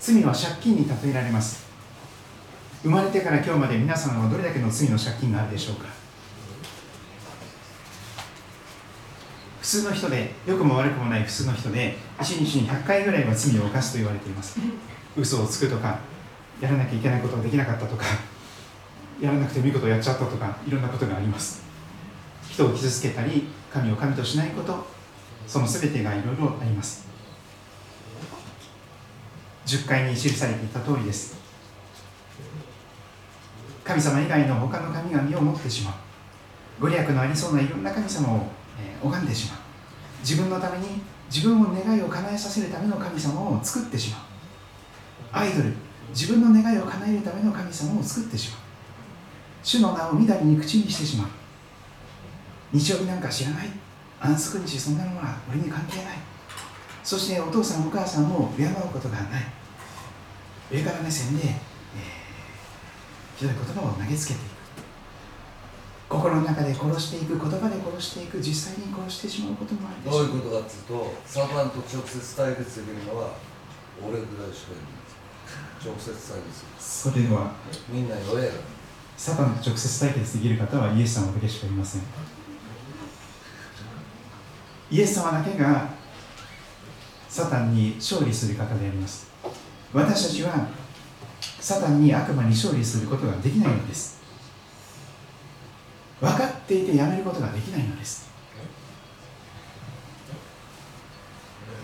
[0.00, 1.65] 罪は借金に例えられます。
[2.86, 5.86] 生まれてから今日まで皆さんはどれだけの罪の借金があるでしょうか？
[9.60, 14.60] 普通の人で良くも悪くもない普通の人で1日に100回ぐらいは罪を犯すと言われています。
[15.16, 15.98] 嘘をつくとか
[16.60, 18.04] やらなきゃいけないことができなかったとか
[19.20, 21.64] やらなくてもいいことをやっちゃったとかいろんなことがあります。
[22.48, 24.86] 人を傷つけたり神を神としないこと
[25.48, 27.04] その全てがいろいろあります。
[29.66, 31.45] 10回に記されていた通りです。
[33.86, 35.94] 神様以外の他の神々を持ってしまう。
[36.80, 38.48] ご利益のありそうないろんな神様を、
[38.80, 39.58] え、拝んでしまう。
[40.20, 41.00] 自分のために
[41.32, 44.20] 自分の願いを叶えさせるための神様を作ってしまう。
[45.32, 45.72] アイドル
[46.10, 48.60] 自分の願いを叶えるための神様を作ってしまう。
[49.62, 51.28] 主の名をみだりに口にしてしまう。
[52.72, 53.68] 日曜日なんか知らない？
[54.20, 56.18] 安息日そんなのは俺に関係ない。
[57.04, 59.42] そしてお父さんお母さんを敬うことがない。
[60.72, 61.54] 上から目線で、
[63.36, 64.56] ひどい言葉を投げつけていく
[66.08, 73.34] 心の中で殺していく言葉で殺していく実際に殺してしまうこともあるでしょどういうことかっていうとサタンと直接対決できるのは
[74.00, 74.96] 俺ぐらいしかいない
[75.86, 76.64] 直接対決。
[76.78, 77.52] それは。
[77.88, 78.50] みんな弱え
[79.16, 82.02] サタンと直接対決できる方はイエス様だけしかいません。
[84.90, 85.88] イエス様だけが
[87.28, 89.28] サタンに勝利する方であります。
[89.92, 90.68] 私たちは
[91.66, 94.20] サタンに悪魔に勝利することができないのです。
[96.20, 98.30] 分かっていてやめることができないのです。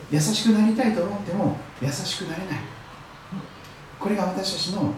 [0.09, 2.59] 優しくなりたいと思っても優しくなれない。
[3.99, 4.95] これが私たちの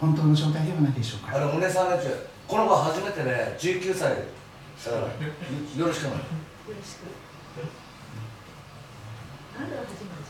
[0.00, 1.36] 本当の状態ではないでしょうか。
[1.36, 1.96] あれ、お姉さんね、
[2.48, 4.00] この子初めてね、19歳。
[4.00, 4.26] だか
[4.90, 5.06] ら、よ
[5.78, 6.12] よろしくない。
[6.14, 6.18] よ
[6.66, 7.06] ろしく。
[9.56, 10.21] あなたは初めて。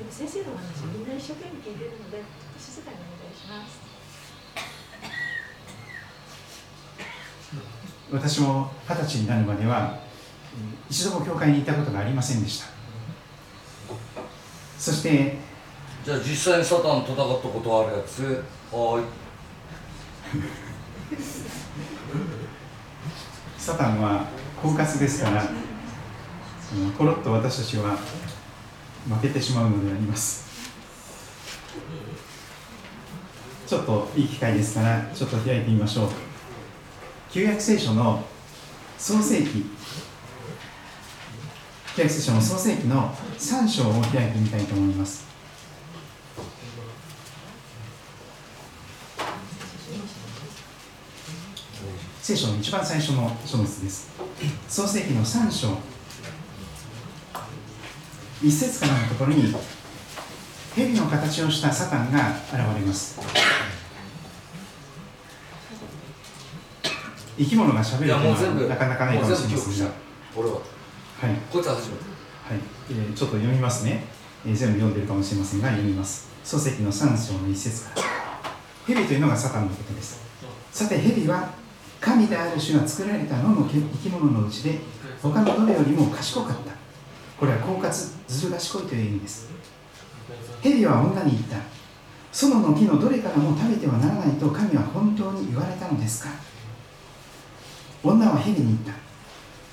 [0.00, 2.24] でも先生のお話みんな一生懸命聞いてるので、
[2.58, 3.90] 静かにお願いします。
[8.10, 9.98] 私も二十歳になるまでは
[10.88, 12.66] 一度も教会に行ったことがありませんでした
[14.78, 15.36] そして
[16.04, 18.22] じゃあ実際にサタンと戦ったことあるやつ、
[18.72, 19.04] はーい。
[23.58, 24.24] サタンは
[24.60, 27.96] 狡猾ですからうんポロッと私たちは
[29.08, 30.48] 負けてしまうのであります。
[33.66, 36.08] ちょっといい機会ですからちょっと開いてみましょう。
[37.30, 38.24] 旧約聖書の
[38.98, 39.64] 創世記。
[41.96, 45.24] 旧約聖書の創世記の3章を開いてみたいと思います。
[52.22, 54.08] 聖書の一番最初の書物です。
[54.68, 55.89] 創世記の3章。
[58.42, 59.54] 一節からのところに
[60.74, 63.20] 蛇の形をしたサタンが現れます。
[67.36, 69.92] 生き物がしゃべるというのはなかなかないかもしれませんが。
[70.36, 70.42] は。
[70.52, 71.34] はい。
[71.50, 72.04] こいつは初めて。
[72.50, 72.58] はい、
[72.90, 74.04] えーちょっと読みますね、
[74.44, 78.06] えー全部読んでるかもしれませんが読みます漱石の3章の一節から。
[78.86, 80.20] 蛇というのがサタンのことです
[80.72, 81.50] さて蛇は
[82.00, 84.80] 神である種が作られた野の生き物のうちで
[85.22, 86.79] 他のどれよりも賢かった
[87.40, 87.90] これは狡猾
[88.28, 89.48] ずる賢いという意味です。
[90.62, 91.56] 蛇は女に言った。
[92.30, 96.28] 園の木のどれからも食べてはならないと神は本当に言われたのですか。
[98.04, 98.92] 女は蛇に言った。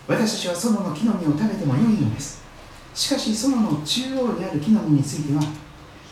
[0.07, 2.41] 私たちは園の木の実を食べても良いのです。
[2.95, 5.41] しかし園の中央にある木の実については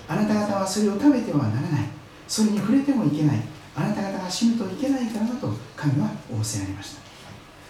[0.10, 1.88] あなた方はそれを食べてはならない。
[2.28, 3.40] それに触れてもいけない。
[3.78, 7.02] あなた方が死ぬといけないからだと神は仰せられました。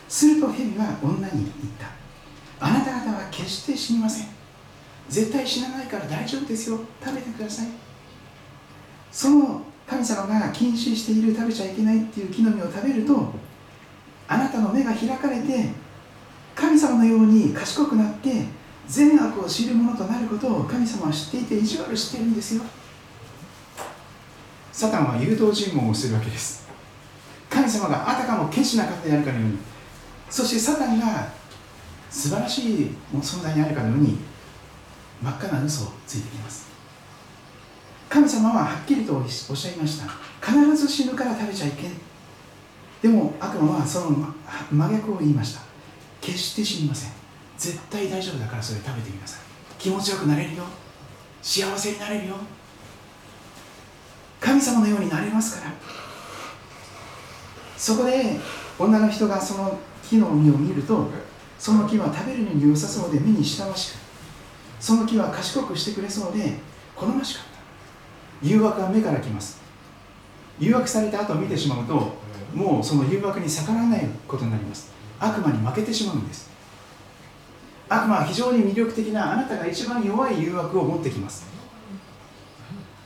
[0.10, 2.05] すると蛇は女に言った。
[2.60, 4.28] あなた方は決して死にません。
[5.10, 6.80] 絶対死なないから大丈夫ですよ。
[7.04, 7.68] 食べてください。
[9.12, 13.34] その神様が禁止している食べちゃいけないっていう木の実を食べると
[14.28, 15.70] あなたの目が開かれて
[16.56, 18.46] 神様のように賢くなって
[18.88, 22.64] 善悪を知るものとなることを神様は知っていて意地悪してるんですよ。
[24.72, 26.68] サタンは誘導尋問をするわけです。
[27.50, 29.58] 神様があたかもケチな方であるかのように。
[30.30, 31.30] そしてサタンが
[32.10, 34.18] 素晴らしい存在にあるかのように
[35.22, 36.68] 真っ赤な嘘をついてきます。
[38.10, 40.06] 神様ははっきりとおっしゃいました。
[40.42, 41.92] 必ず死ぬから食べちゃいけない
[43.02, 44.34] でも悪魔はその
[44.72, 45.62] 真逆を言いました。
[46.22, 47.12] 決して死にません。
[47.58, 49.40] 絶対大丈夫だからそれ食べてみなさい。
[49.78, 50.64] 気持ちよくなれるよ。
[51.42, 52.36] 幸せになれるよ。
[54.40, 55.74] 神様のようになれますから。
[57.78, 58.40] そこで
[58.80, 59.78] 女の人がその
[60.08, 61.10] 木の実を見ると
[61.58, 63.98] その木は食べるのに良さそうで目に親しく
[64.80, 66.54] その木は賢くしてくれそうで
[66.96, 67.46] 好ましかっ
[68.42, 68.48] た。
[68.48, 69.60] 誘惑は目から来ます。
[70.60, 72.16] 誘惑された後見てしまうと
[72.54, 74.92] もうその誘惑に逆らわないことになります。
[75.20, 76.50] 悪魔に負けてしまうんです。
[77.88, 81.46] 悪魔は非常に魅力的なあなたが一番弱い誘惑を持ってきます。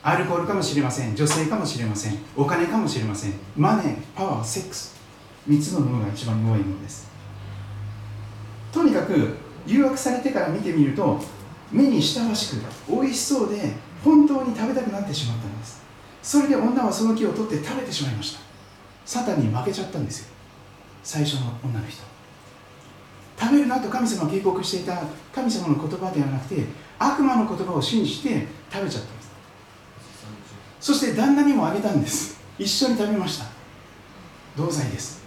[0.01, 1.15] アルコールかもしれません。
[1.15, 2.17] 女性かもしれません。
[2.37, 3.33] お金かもしれません。
[3.57, 4.95] マネーパワーセックス。
[5.47, 7.08] 3つのものが一番弱いものです。
[8.71, 11.19] とにかく誘惑されてから見てみると
[11.71, 15.81] 目に親しく美味しそうで本当に食べたくなってしまったんです。
[16.21, 18.39] それで女はその木を取って食べてしまいました。
[19.05, 20.27] サタンに負けちゃったんですよ。
[21.03, 22.03] 最初の女の人。
[23.39, 25.01] 食べるなと神様警告していた
[25.33, 26.65] 神様の言葉ではなくて
[26.99, 29.29] 悪魔の言葉を信じて食べちゃったんです。
[30.81, 32.39] そして旦那にもあげたんです。
[32.57, 33.45] 一緒に食べました。
[34.57, 35.18] 同罪です。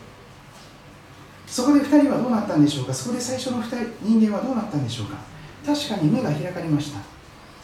[1.52, 2.94] そこで2人はどうなったんでしょうか？
[2.94, 5.18] そこで最初の2人人間はどうなったんでしょうか？
[5.66, 7.00] 確かに目が開かれました。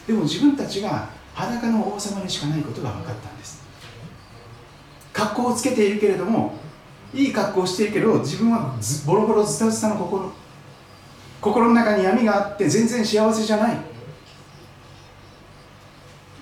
[0.05, 3.63] でも自分たちが裸の王様にしかないことが分かったんです。
[5.11, 6.53] 格好をつけているけれども
[7.15, 8.75] いい格好をしているけど自分は
[9.07, 10.31] ボロボロズタズタの心。
[11.41, 13.77] 心の中に闇があって全然幸せじゃない。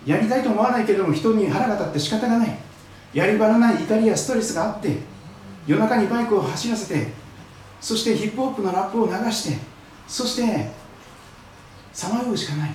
[0.06, 2.58] やりたいと思わないけれども人に腹が立って仕方がない。
[3.14, 4.98] やり場のない怒りやストレスがあって
[5.66, 7.16] 夜中にバイクを走らせて
[7.80, 9.58] そしてヒップホップのラップを流して
[10.08, 10.70] そして
[11.94, 12.72] さまようしかない。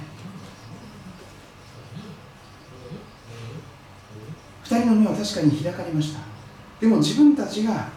[4.65, 6.21] 2人の目は確かに開かれました。
[6.81, 7.89] でも自分たちが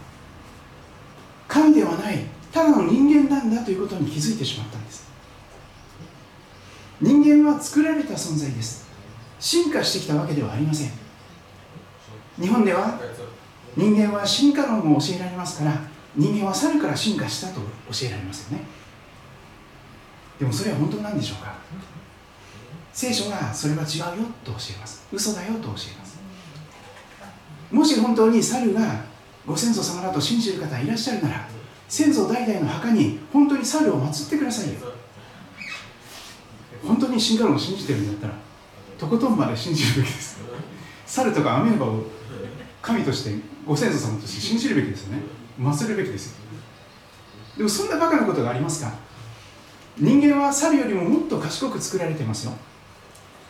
[1.48, 5.08] 神ではないただの人間なんだということに気づいてしまったんです。
[7.02, 8.86] 人間は作られた存在です。
[9.40, 10.92] 進化してきたわけではありません。
[12.40, 13.00] 日本では
[13.76, 15.82] 人間は進化論を教えられますから
[16.16, 17.60] 人間は猿から進化したと
[17.92, 18.64] 教えられますよね。
[20.40, 21.56] でもそれは本当なんでしょうか？
[22.94, 25.08] 聖書がそれは違うよと教えます。
[25.12, 26.20] 嘘だよと教えます。
[27.72, 29.04] もし本当に猿が
[29.46, 31.48] ご先祖様だと信じる方いらっしゃるなら
[31.88, 34.80] 先祖代々の墓に本当に猿を祀ってくださいよ。
[36.86, 38.34] 本当に進化論を信じてるんだったら
[38.98, 40.40] とことんまで信じるべきです。
[41.06, 42.04] 猿とかアメーバを
[42.82, 43.36] 神として
[43.66, 45.24] ご先祖様として信じるべきですよね。
[45.60, 46.38] 祀るべきですよ。
[47.58, 48.92] でもそんなバカなことがありますか？
[49.98, 52.54] 人間は猿よりももっと賢く作られてますよ。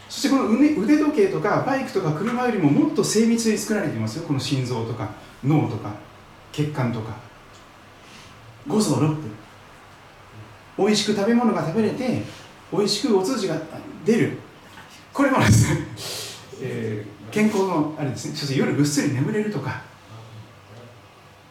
[0.08, 4.28] そしてこの腕腕時計とかバイクとか車よりももっと精密に作られてますよ。
[4.28, 5.10] この心臓とか
[5.44, 5.92] 脳とか
[6.52, 7.16] 血管とか。
[8.68, 9.18] 五臓六腑。
[10.78, 12.22] 美味しく食べ物が食べれて
[12.72, 13.60] 美味しくお通じが
[14.06, 14.38] 出る。
[15.14, 15.88] これもですね、
[16.62, 18.36] えー健康のあれですね。
[18.36, 19.82] そして夜ぐっすり眠れるとか。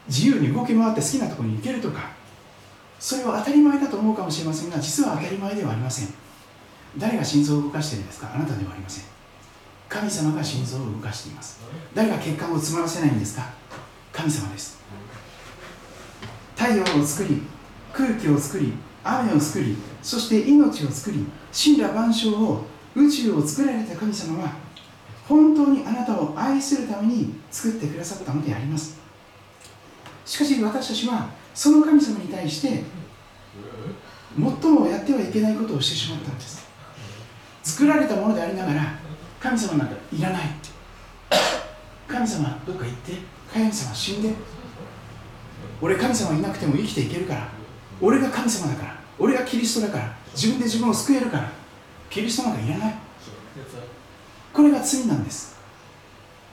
[0.09, 2.11] 自由に動き回って好きなところに行けるとか
[2.99, 6.09] それは当たり前だと思うかもしれませんが実は当たり前ではありません。
[6.97, 8.31] 誰が心臓を動かしているんですか？
[8.35, 9.05] あなたではありません。
[9.89, 11.61] 神様が心臓を動かしています。
[11.95, 13.51] 誰が血管を詰まらせないんですか？
[14.13, 14.79] 神様です。
[16.57, 17.43] 太陽を作り
[17.93, 24.53] 空気を作り雨を作りそして命を作り神羅万象を宇宙を作られた神様は
[25.29, 29.04] 本当にあなたを愛するために作ってくださったのであります。
[30.25, 32.83] しかし私たちはその神様に対して
[34.37, 36.65] 最もやってはいけないことをしてしまったんです。
[37.63, 38.99] 作られたものでありながら
[39.41, 40.75] 神様なんかいらないって。
[42.07, 43.13] 神様どっか行って
[43.53, 44.35] 神様死んで
[45.81, 47.49] 俺神様いなくても生きていけるから
[48.01, 51.51] 俺が神様だから俺がキリストだから自分で自分を救えるから
[52.11, 52.95] キリストなんかいらない。
[54.53, 55.57] これが罪なんです。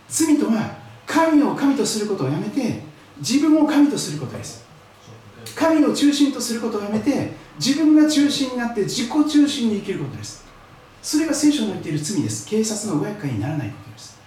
[0.07, 2.81] 罪とは神を神とすることをやめて
[3.21, 4.65] 自分を神とすることです。
[5.55, 10.43] 神を中心とすることをやめて自分が中心になって自己中心に生きることです。
[11.01, 12.47] それが聖書の言っている罪です。
[12.47, 14.19] 警察のご厄介にならないことです。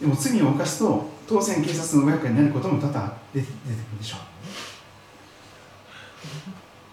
[0.00, 4.20] でも罪を犯すと当然警察のご厄介になることも多々出て出てくるでしょう。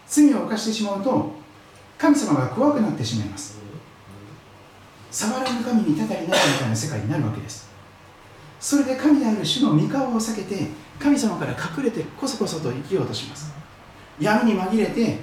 [0.07, 1.31] 罪を犯してしまうと
[1.97, 3.59] 神様が怖くなってしまいます。
[5.09, 7.70] 触らぬ神にたたりなしみたいな世界になるわけです。
[8.61, 10.67] それで神である主の御顔を避けて
[10.99, 13.51] 神様から隠れてこそこそと生きようとします。
[14.19, 15.17] 闇に紛れて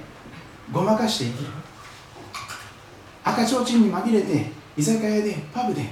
[0.73, 1.49] ごまかして生きる。
[3.23, 5.85] 赤ちょうちんに紛れて居酒屋でパブで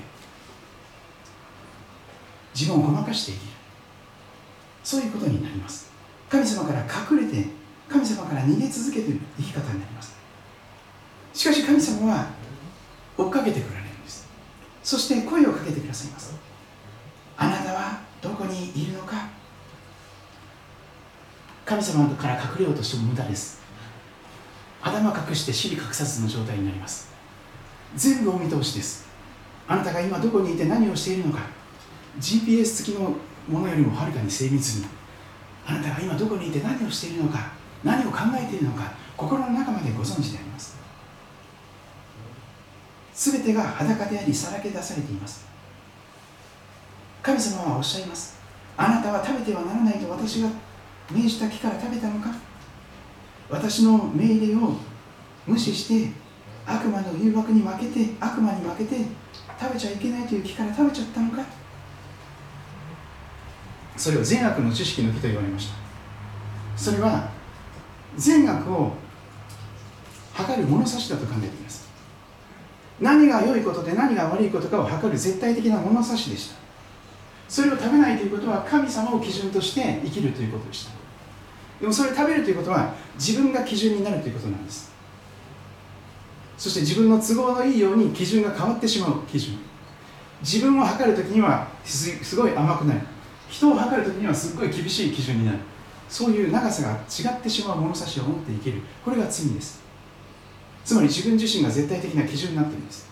[2.53, 3.51] 自分をごまかして生きる。
[4.83, 5.89] そういうことになります。
[6.29, 7.47] 神様から隠れて
[7.87, 10.17] 神様から逃げ続けている生き方になります。
[11.33, 12.27] しかし神様は
[13.17, 14.27] 追っかけてくられるんです。
[14.83, 16.36] そして声をかけてくださいます。
[17.37, 19.27] あなたはどこにいるのか？
[21.65, 23.61] 神様から隠れようとしても無駄です。
[24.81, 27.11] 頭隠して尻隠さずの状態になります。
[27.95, 29.07] 全部お見通しです。
[29.67, 31.39] あなたが今どこにいて何をしているのか
[32.19, 33.15] ？GPS 付きの
[33.47, 34.85] ものよりもはるかに精密に。
[35.65, 37.51] あなたが今どこにいて何をしているのか？
[37.83, 38.91] 何を考えているのか？
[39.17, 40.77] 心の中までご存知であります。
[43.13, 45.46] 全てが裸でありさらけ出されています。
[47.27, 48.39] 神様はおっしゃいます。
[48.77, 50.47] あなたは食べてはならないと私が
[51.11, 52.29] 命じた木から食べたのか？
[53.49, 54.77] 私の命令を
[55.45, 56.11] 無視して
[56.65, 59.01] 悪魔の誘惑に負けて悪魔に負けて
[59.59, 61.43] 食べちゃいけないという木から食べちゃったのか？
[63.97, 65.75] それを善悪の知識の木と言われました。
[66.77, 67.29] それは
[68.15, 68.93] 善悪を
[70.33, 71.89] 測る物差しだと考えています。
[73.01, 76.66] 何が良いことで何が悪いことかを測る絶対的な物差しでした。
[77.47, 80.91] それを食べないということは神様を基準として生きるということでした。
[81.79, 84.91] でもそれを食べるということは自分が基準になるということなんです。
[86.57, 89.57] そして自分の都合のいいように基準が変わってしまう基準。
[90.41, 93.01] 自分を測るときにはすごい甘くなる。
[93.49, 95.59] 人を測るときにはすっごい厳しい基準になる。
[96.09, 98.81] そういう長さが違ってしまう物差しを持って生きる。
[99.05, 99.81] これが罪です。
[100.83, 103.07] つまり自分自身が絶対的な基準になっているんです。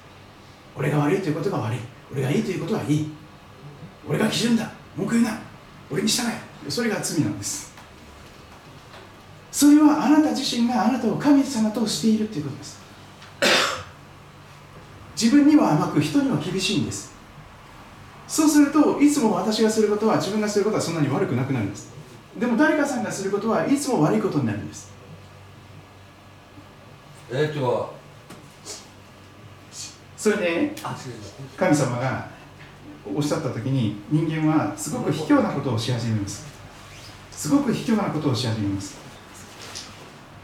[0.75, 1.79] 俺が悪いということが悪い。
[2.11, 3.11] 俺がいいということはいい。
[4.07, 4.71] 俺が基準だ。
[4.95, 5.39] 文句言うな。
[5.91, 6.69] 俺に従え。
[6.69, 7.73] それが罪なんです。
[9.51, 12.79] それはあなた自身があなたを神様としているということです。
[15.19, 17.13] 自分には甘く人には厳しいんです。
[18.27, 21.89] そうするといつも私がすることは自分がすることはそんなに悪くなくなるんです。
[22.37, 24.91] でも誰かさんがすることはいつも悪いことになるんです。
[27.31, 27.89] えー、今日は
[30.17, 30.75] それで
[31.55, 32.34] 神様が
[33.13, 36.45] おっしゃった時に人間はすごく卑怯なことをし始めます。
[37.31, 38.97] すごく卑怯なことをし始めます。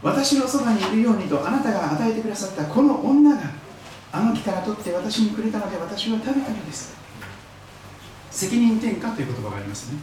[0.02, 3.42] 私のそばにいるようにとあなたが与えてくださったこの女が
[4.12, 6.94] あの木から取って私にくれたので私は食べたのです。
[8.30, 9.98] 責任転嫁という言葉がありますね。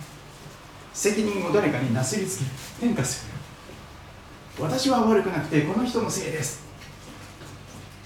[0.93, 3.33] 責任を誰かになすりつける転嫁する。
[4.63, 6.63] 私は悪くなくてこの人のせいです。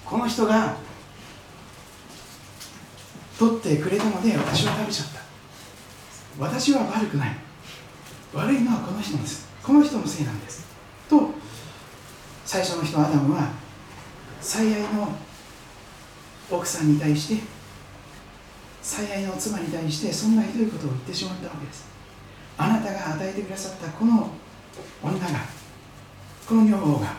[0.06, 0.76] この人が
[3.38, 5.20] 取ってくれたので私は食べちゃった。
[6.40, 7.36] 私は悪くない。
[8.34, 9.48] 悪いのはこの人です。
[9.62, 10.66] この人のせいなんです。
[11.10, 11.32] と
[12.46, 13.52] 最初の人アダムは
[14.42, 15.16] 最愛の
[16.52, 17.44] 奥さんに対して
[18.82, 21.86] 最愛の妻に対してそんなひどいことを言ってしまったわけです。
[22.58, 24.30] あなたが与えてくださったこの
[25.02, 25.28] 女が
[26.48, 27.16] この女房が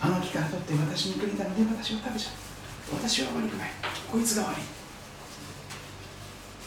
[0.00, 3.06] あの木から取って私にくれたので私は食べちゃった。
[3.06, 3.70] 私は悪くない。
[4.10, 4.75] こいつが悪い。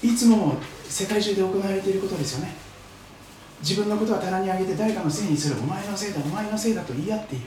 [0.02, 0.56] いつも
[0.88, 2.56] 世界中で行われていることですよね。
[3.62, 5.56] 自分のことは棚に上げて誰かのせいにする。
[5.60, 6.22] お前のせいだ。
[6.24, 7.46] お前のせいだと言い合っている。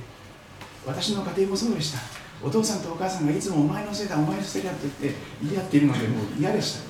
[0.86, 1.98] 私の家庭もそうでした。
[2.42, 4.16] お父さんとお母さんがいつもお前のせいだ。
[4.18, 6.80] お前のせいだと言って言い合っているのでもう嫌でした。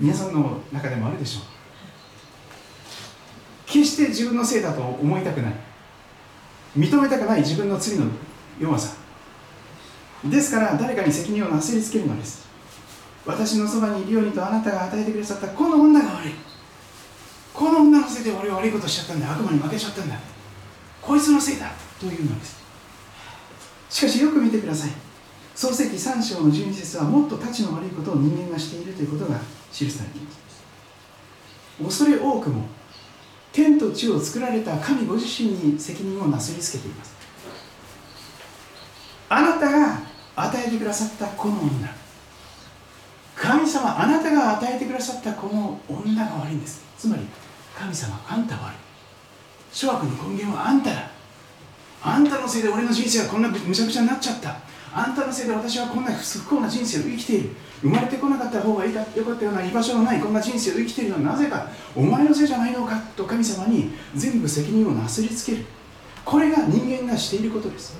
[0.00, 1.42] 皆さんの中でもあるでしょう。
[3.66, 5.52] 決して自分のせいだと思いたくない。
[6.76, 8.06] 認めたくない自分の罪の
[8.58, 8.96] 弱さ。
[10.24, 12.45] ですから誰かに責任をなすりつけるのです。
[13.26, 16.32] 私のそばにいるようにとあなたが与えてくださったこの女が悪い。
[17.52, 19.32] この女のせいで俺は悪いことしちゃったんだ。
[19.32, 20.16] 悪魔に負けちゃったんだ。
[21.02, 22.56] こいつのせいだというのです。
[23.90, 24.90] しかしよく見てください。
[25.54, 29.40] 創世記3章の12節はもっと太刀の悪いことを人間がしているということが
[29.72, 30.36] 記されています。
[31.82, 32.66] 恐れ多くも
[33.52, 37.14] 天と地を作られた神ご自身に責任をなすりつけています。
[39.28, 40.00] あなたが
[40.36, 42.05] 与えてくださったこの女。
[43.36, 46.82] 神様あなたが与えてくださったこの女が悪いんです。
[46.98, 47.22] つまり
[47.78, 48.76] 神様あんたは悪い。
[49.70, 51.10] 諸悪の根源はあんただ。
[52.02, 54.56] あんたのせいで俺の人生はこんなむちゃくちゃになっちゃった。
[54.94, 57.50] あんたのせいで私はこんな不幸な人生を生きている。
[57.82, 61.68] 生まれてこなかった方がいいかよかったような居場所のないこんな人生を生きているのはなぜか。
[61.94, 62.98] お前のせいじゃないのか。
[63.14, 65.66] と神様に全部責任をなすりつける。
[66.24, 67.98] これが人間がしていることです。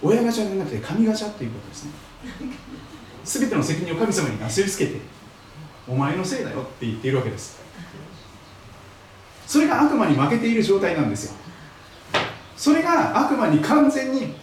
[0.00, 1.90] 親ガチャじゃなくて神ガチャということですね。
[3.28, 4.96] 全ての責任を神様になすりつけて
[5.86, 7.60] お前のせいだよって言っているわけです。
[9.46, 11.32] それが悪魔に負けている状態なんですよ。
[12.56, 14.34] それが悪魔に完全に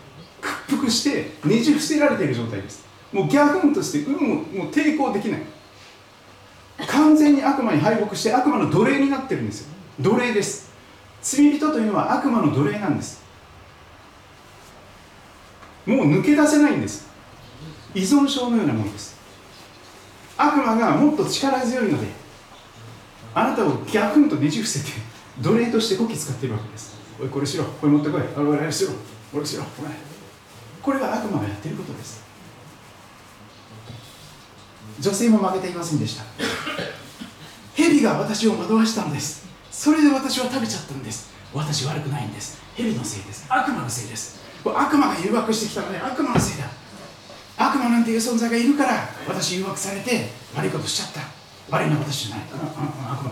[0.67, 2.85] 屈服してねじ伏せられている状態です。
[3.11, 5.41] もうギャフンとして運ももう抵抗できない。
[6.87, 9.67] 完全に悪魔に敗北して悪魔の奴隷になってるんですよ。
[9.99, 10.71] 奴隷です。
[11.21, 13.23] 罪人というのは悪魔の奴隷なんです。
[15.85, 17.14] もう抜け出せないんです。
[17.93, 19.15] 依存症のようなものです。
[20.37, 22.07] 悪魔がもっと力強いので
[23.33, 24.91] あなたをギャフンとねじ伏せて
[25.41, 26.95] 奴隷としてこき使っているわけです。
[27.21, 27.63] おいこれしろ。
[27.63, 28.21] これ持ってこい。
[28.21, 28.91] あれしろ。
[29.31, 29.63] これしろ。
[29.63, 29.89] これ
[30.81, 32.23] これが悪魔がやっていることです。
[34.99, 36.23] 女性も負けていませんでした。
[37.75, 39.45] 蛇が私を惑わしたのです。
[39.71, 41.33] それで私は食べちゃったんです。
[41.53, 42.61] 私悪くないんです。
[42.75, 43.45] 蛇のせいです。
[43.49, 44.39] 悪魔のせいです。
[44.63, 46.69] 悪魔が誘惑してきたので悪魔のせいだ。
[47.57, 51.21] 悪魔なんていう存在がいるから私誘惑されて悪いことしちゃった。
[51.75, 52.45] 悪いのは私じゃない。
[52.45, 53.31] 悪魔。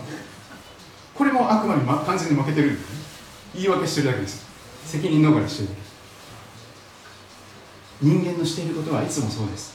[1.14, 2.78] これも悪魔に、ま、完全に負けてる
[3.54, 4.44] 言い訳してるだけです。
[4.84, 5.68] 責任逃れしてる
[8.02, 9.74] 人間のしていることはいつもそうです。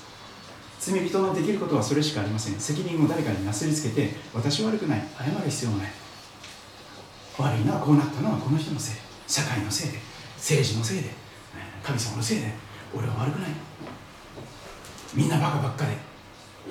[0.80, 2.60] 罪人のできることはそれしかありません。
[2.60, 5.04] 責任を誰かになすりつけて私悪くない。
[5.18, 5.92] 謝る必要もない。
[7.38, 8.96] 悪いのはこうなったのはこの人のせい。
[9.28, 10.00] 社会のせいで。
[10.38, 11.10] 政治のせいで。
[11.84, 12.54] 神様のせいで。
[12.94, 13.69] 俺は悪くない。
[15.14, 15.98] みんなバカばっかで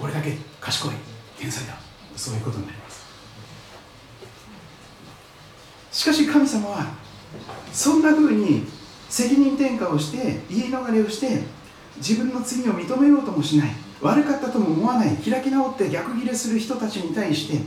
[0.01, 0.95] 俺だけ賢い。
[1.39, 1.75] 天才だ。
[2.17, 3.07] そういうことになります。
[5.93, 6.87] しかし神様は
[7.73, 8.65] そんなふうに
[9.09, 11.43] 責任転嫁をして言い逃れをして
[11.97, 13.71] 自分の罪を認めようともしない。
[14.01, 15.17] 悪かったとも思わない。
[15.17, 17.59] 開き直って逆ギレする人たちに対して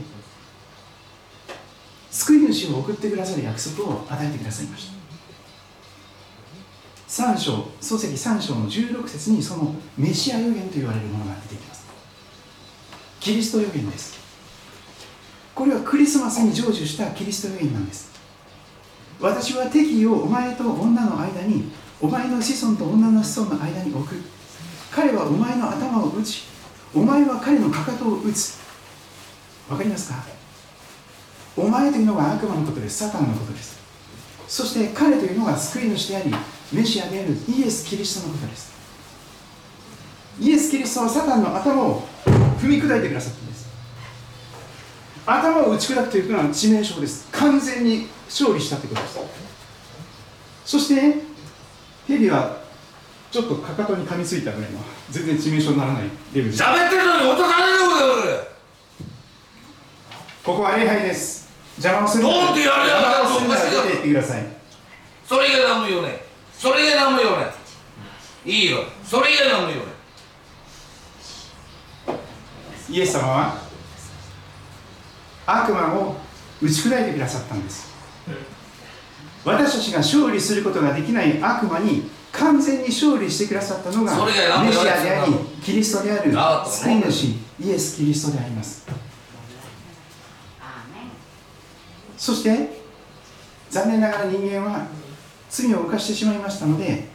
[2.10, 5.01] 救い主を送ってくださる約束を与えてくださいました。
[7.12, 11.84] 3章漱石3章の16節にそのメシア予言と言われるものが出てきます。
[13.20, 14.18] キリスト予言です。
[15.54, 18.10] これはクリスマスに成就したキリストの縁なんです。
[19.20, 21.70] 私は敵意をお前と女の間に
[22.00, 24.14] お前の子孫と女の子孫の間に置く。
[24.90, 26.44] 彼はお前の頭を打ち
[26.94, 28.58] お前は彼のかかとを打つ。
[29.68, 30.24] わかりますか？
[31.58, 33.06] お前というのが悪魔のことです。
[33.06, 33.78] サタンのことです。
[34.48, 36.30] そして彼というのが救い主であり
[36.72, 37.36] メシアである。
[37.48, 38.72] イエス・キリストのことです。
[40.40, 42.02] イエス・キリストはサタンの頭を
[42.60, 43.68] 踏み砕いてくださったんです。
[45.26, 47.28] 頭を打ち砕くというのは致命傷です。
[47.30, 49.18] 完全に勝利したということです。
[50.64, 51.18] そして
[52.08, 52.62] 蛇は
[53.30, 54.78] ちょっとかかとに噛みついたぐらいの
[55.10, 56.02] 全然致命傷にならない。
[56.32, 58.44] レベル喋ってるのに落とされるのよ
[60.42, 61.50] ここは礼拝です。
[61.76, 63.54] 邪魔をするどうってやるやん邪魔をするな。
[63.54, 64.46] ら出て行ってください。
[65.28, 66.21] それ以外何も言うね
[66.62, 67.46] それ以外何も言うね
[68.46, 68.84] いいよ。
[69.04, 69.84] それ以外何も言うね
[72.88, 73.56] イエス様は
[75.44, 76.14] 悪魔を
[76.60, 77.90] 打ち砕いてくださったんです。
[79.44, 85.32] 私たちが勝利することができない悪魔に完全に勝利してくださったのがそれが何メシアであり
[85.64, 87.24] キリストであるあ救い主
[87.58, 88.86] イエス・キリストであります。
[92.16, 92.80] そして
[93.68, 94.86] 残念ながら人間は
[95.52, 97.06] 罪を犯してしまいましたので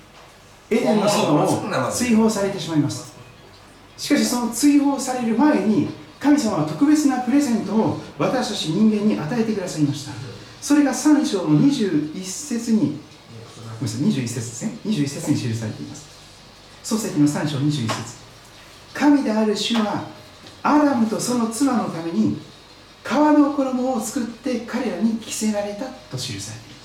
[0.69, 3.15] エデンの園を追放されてしまいます。
[3.97, 5.87] しかしその追放される前に
[6.19, 10.11] 神様は特別なプレゼントを私たち人間に与えてくださいました。
[10.61, 14.77] それが3章の21節にごめんなさい21節ですね。
[14.85, 16.07] 21節に記されています。
[16.83, 18.17] 漱石の3章21節。
[18.93, 20.05] 神である主は
[20.63, 22.37] アダムとその妻のために
[23.03, 26.76] 皮の衣を作って彼らに着せられたと記されています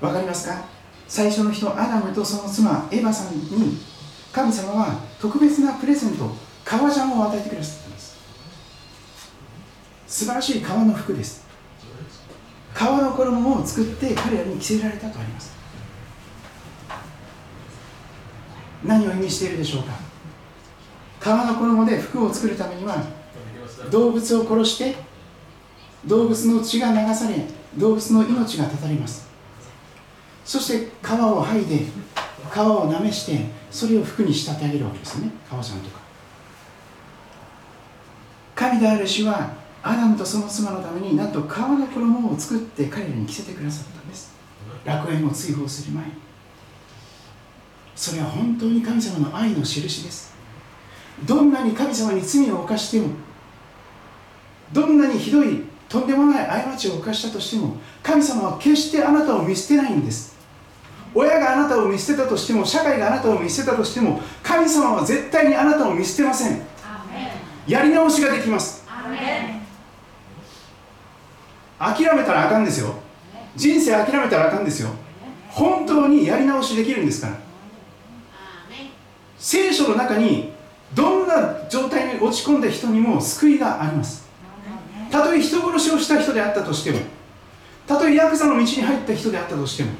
[0.00, 0.64] わかりますか？
[1.06, 3.78] 最初の人アダムとその妻エヴァさんに
[4.32, 6.30] 神様は特別なプレゼント
[6.64, 8.16] 革ジャンを与えてくださったんです。
[10.06, 11.44] 素晴らしい革の服です。
[12.72, 15.52] 革の衣を作って彼らに着せられたとあります。
[18.84, 19.92] 何を意味しているでしょうか？
[21.18, 23.04] 革の衣で服を作るためには
[23.90, 24.94] 動物を殺して
[26.06, 27.44] 動物の血が流され
[27.76, 29.29] 動物の命が絶たれます。
[30.44, 31.84] そして皮を剥いで
[32.52, 35.30] 皮をなめしてそれを服に仕立て上げるわけですね。
[35.46, 36.00] 皮ちゃんとか。
[38.54, 39.52] 神である主は
[39.82, 44.34] アダムとその妻のためになんと皮の衣を作って彼らに着せてくださったんです。
[44.84, 46.12] 楽園を追放する前に。
[47.94, 50.34] それは本当に神様の愛の印です。
[51.24, 53.08] どんなに神様に罪を犯しても
[54.72, 60.36] どんなにひどいとんでもない過ちを犯したとしても神様は決してあなたを見捨てないんです。
[61.14, 66.62] 親があなたを見捨てたとしても社会があなたを見捨てたとしても神様は絶対にあなたを見捨てません。
[67.66, 68.84] やり直しができます。
[71.78, 72.94] 諦めたらあかんですよ。
[73.56, 74.90] 人生諦めたらあかんですよ。
[75.48, 77.34] 本当にやり直しできるんですから。
[79.38, 80.52] 聖書の中に
[80.94, 84.28] どんな状態に落ち込んだ人にも救いがあります。
[85.10, 87.00] たとえ人殺しをした人であったとしても
[87.90, 89.90] たとえヤクザの道に入った人であったとしても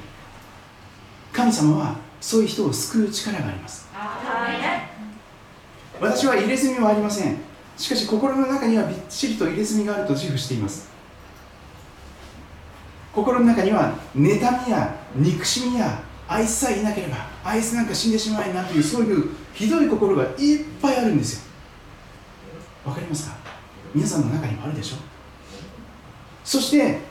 [1.32, 3.88] 神様はそういう人を救う力があります。
[6.00, 7.36] 私は入れ墨はありません。
[7.76, 10.88] しかし心の中にはびっちりと入れ墨があると自負しています。
[13.12, 21.50] 心の中には妬みや憎しみやあいつさえいなければあいつなんか死んでしまえなというそういうひどい心がいっぱいあるんですよ。
[22.84, 23.36] わかりますか？
[23.92, 24.96] 皆さんの中にもあるでしょ？
[26.44, 27.09] そして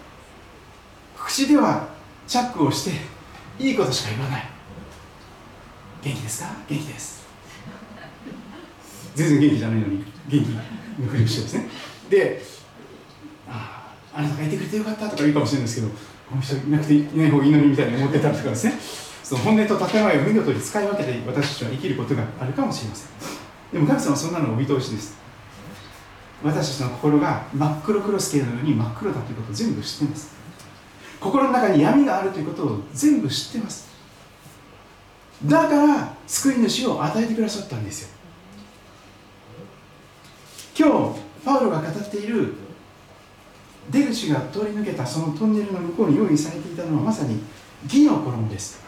[1.29, 1.87] 口では
[2.27, 2.91] チャックをして
[3.63, 4.43] いいことしか言わない。
[6.01, 6.49] 元気ですか？
[6.67, 7.23] 元気です。
[9.13, 11.69] 全然元気じゃないのに元気のふりをしてですね。
[12.09, 12.41] で
[13.47, 15.93] あああなたがいてくれてよかったとか言うかもしれないですけど
[16.29, 18.73] この人いなくていない方がいいのにみたいに思ってたりとかですね。
[19.23, 23.09] その本音と建前を見事に使い分けて私たちは生きることがあるかもしれません。
[23.71, 25.15] でも神様はそんなのお見通しです。
[26.43, 30.38] 私たちの心が真っ黒クロスケのように真っ黒だということを全部知っています。
[31.19, 33.89] 心の中に闇があるということを全部知ってます。
[35.45, 38.09] だから救い主を与えてくださったんですよ。
[40.77, 42.53] 今日パウロが語っている
[43.89, 47.41] 出口が通り抜けたそのトンネルの向こうに用意されていたのはまさに
[47.83, 48.81] 義の衣です。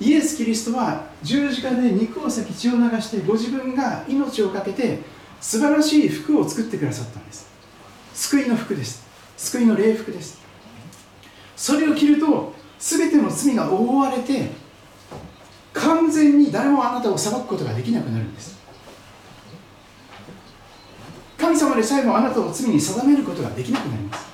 [0.00, 4.98] イエス・キリストは十字架で肉を裂き血を流してご自分が命を懸けて
[5.40, 7.46] 素晴らしい服を作ってくださったんです。
[8.14, 9.04] 救いの服です。
[9.36, 10.43] 救いの礼服です。
[11.56, 14.50] それを着ると全ての罪が覆われて
[15.72, 18.54] 完全に誰もあなたを裁くことができなくなるんです。
[21.36, 24.26] 神様でさえもあなたを罪に定めることができなくなります。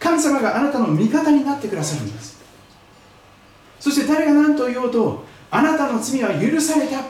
[0.00, 2.38] 神様があなたの味方になってくださるんです。
[3.78, 7.02] そして誰が何と言おうとあなたの罪は許された。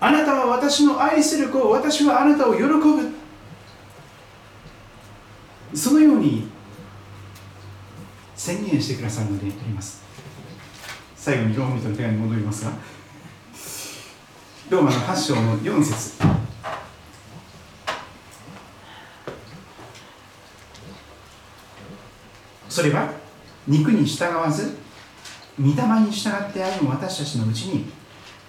[0.00, 3.10] あなたは私の愛する子私はあなたを喜ぶ。
[5.74, 6.51] そのように
[8.44, 10.02] 宣言してくださるのであります。
[11.14, 12.72] 最後にローマ人の手紙に戻りますが
[14.68, 16.14] ローマの8章の4節。
[22.68, 23.12] それは
[23.68, 24.76] 肉に従わず
[25.56, 25.70] 御霊
[26.00, 27.92] に従って歩む私たちのうちに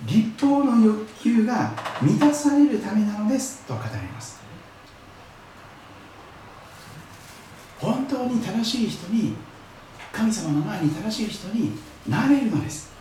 [0.07, 1.72] 立法の欲求が
[2.02, 4.41] 満たされるためなのですと語られます。
[7.80, 9.36] 本当に正しい人に
[10.14, 11.72] 神様の前に正しい人に
[12.07, 12.94] なれるのです。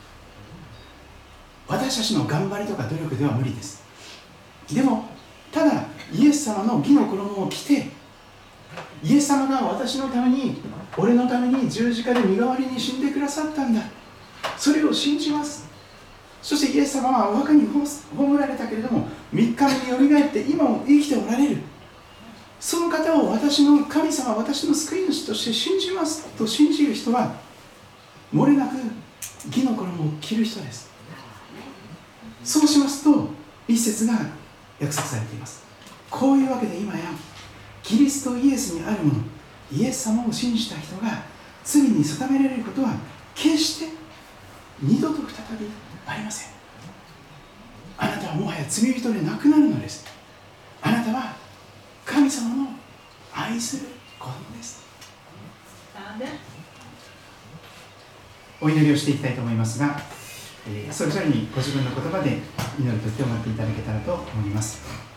[1.68, 3.84] 私たちの頑張りとか努力では無理です。
[4.72, 5.05] でも
[5.52, 7.89] ただイエス様の義の衣を着て
[9.05, 10.62] イエス様が私のために
[10.97, 13.82] 俺のために十字架で身代わりに死んでくださったんだ。
[14.56, 15.68] それを信じます。
[16.40, 21.59] そしてイエス様はお墓に葬られたけれども3日目によみがえって今も生きておられる。
[22.62, 27.34] その方を私の神様私の救い主として信じますと信じる人は
[28.32, 28.76] 漏れなく
[29.47, 30.89] 義の衣を着る人です。
[32.44, 33.30] そうしますと
[33.66, 34.14] 一節が
[34.78, 35.64] 約束されています。
[36.09, 37.01] こういうわけで今や
[37.82, 39.20] キリストイエスにあるもの
[39.72, 41.24] イエス様を信じた人が
[41.64, 42.94] 罪に定められることは
[43.34, 43.93] 決して
[44.80, 45.24] 二度と再
[45.59, 45.66] び
[46.06, 46.48] ありません。
[47.98, 50.05] あなたはもはや罪人でなくなるのです。
[50.80, 51.41] あなたは
[52.32, 52.70] 様の
[53.34, 53.82] 愛する
[54.18, 54.82] 子供です。
[58.60, 60.00] お祈りをしていきたいと思いますが、
[60.68, 62.38] えー、それぞれにご自分の言葉で
[62.78, 65.11] 祈る時を持っていただけたらと思います。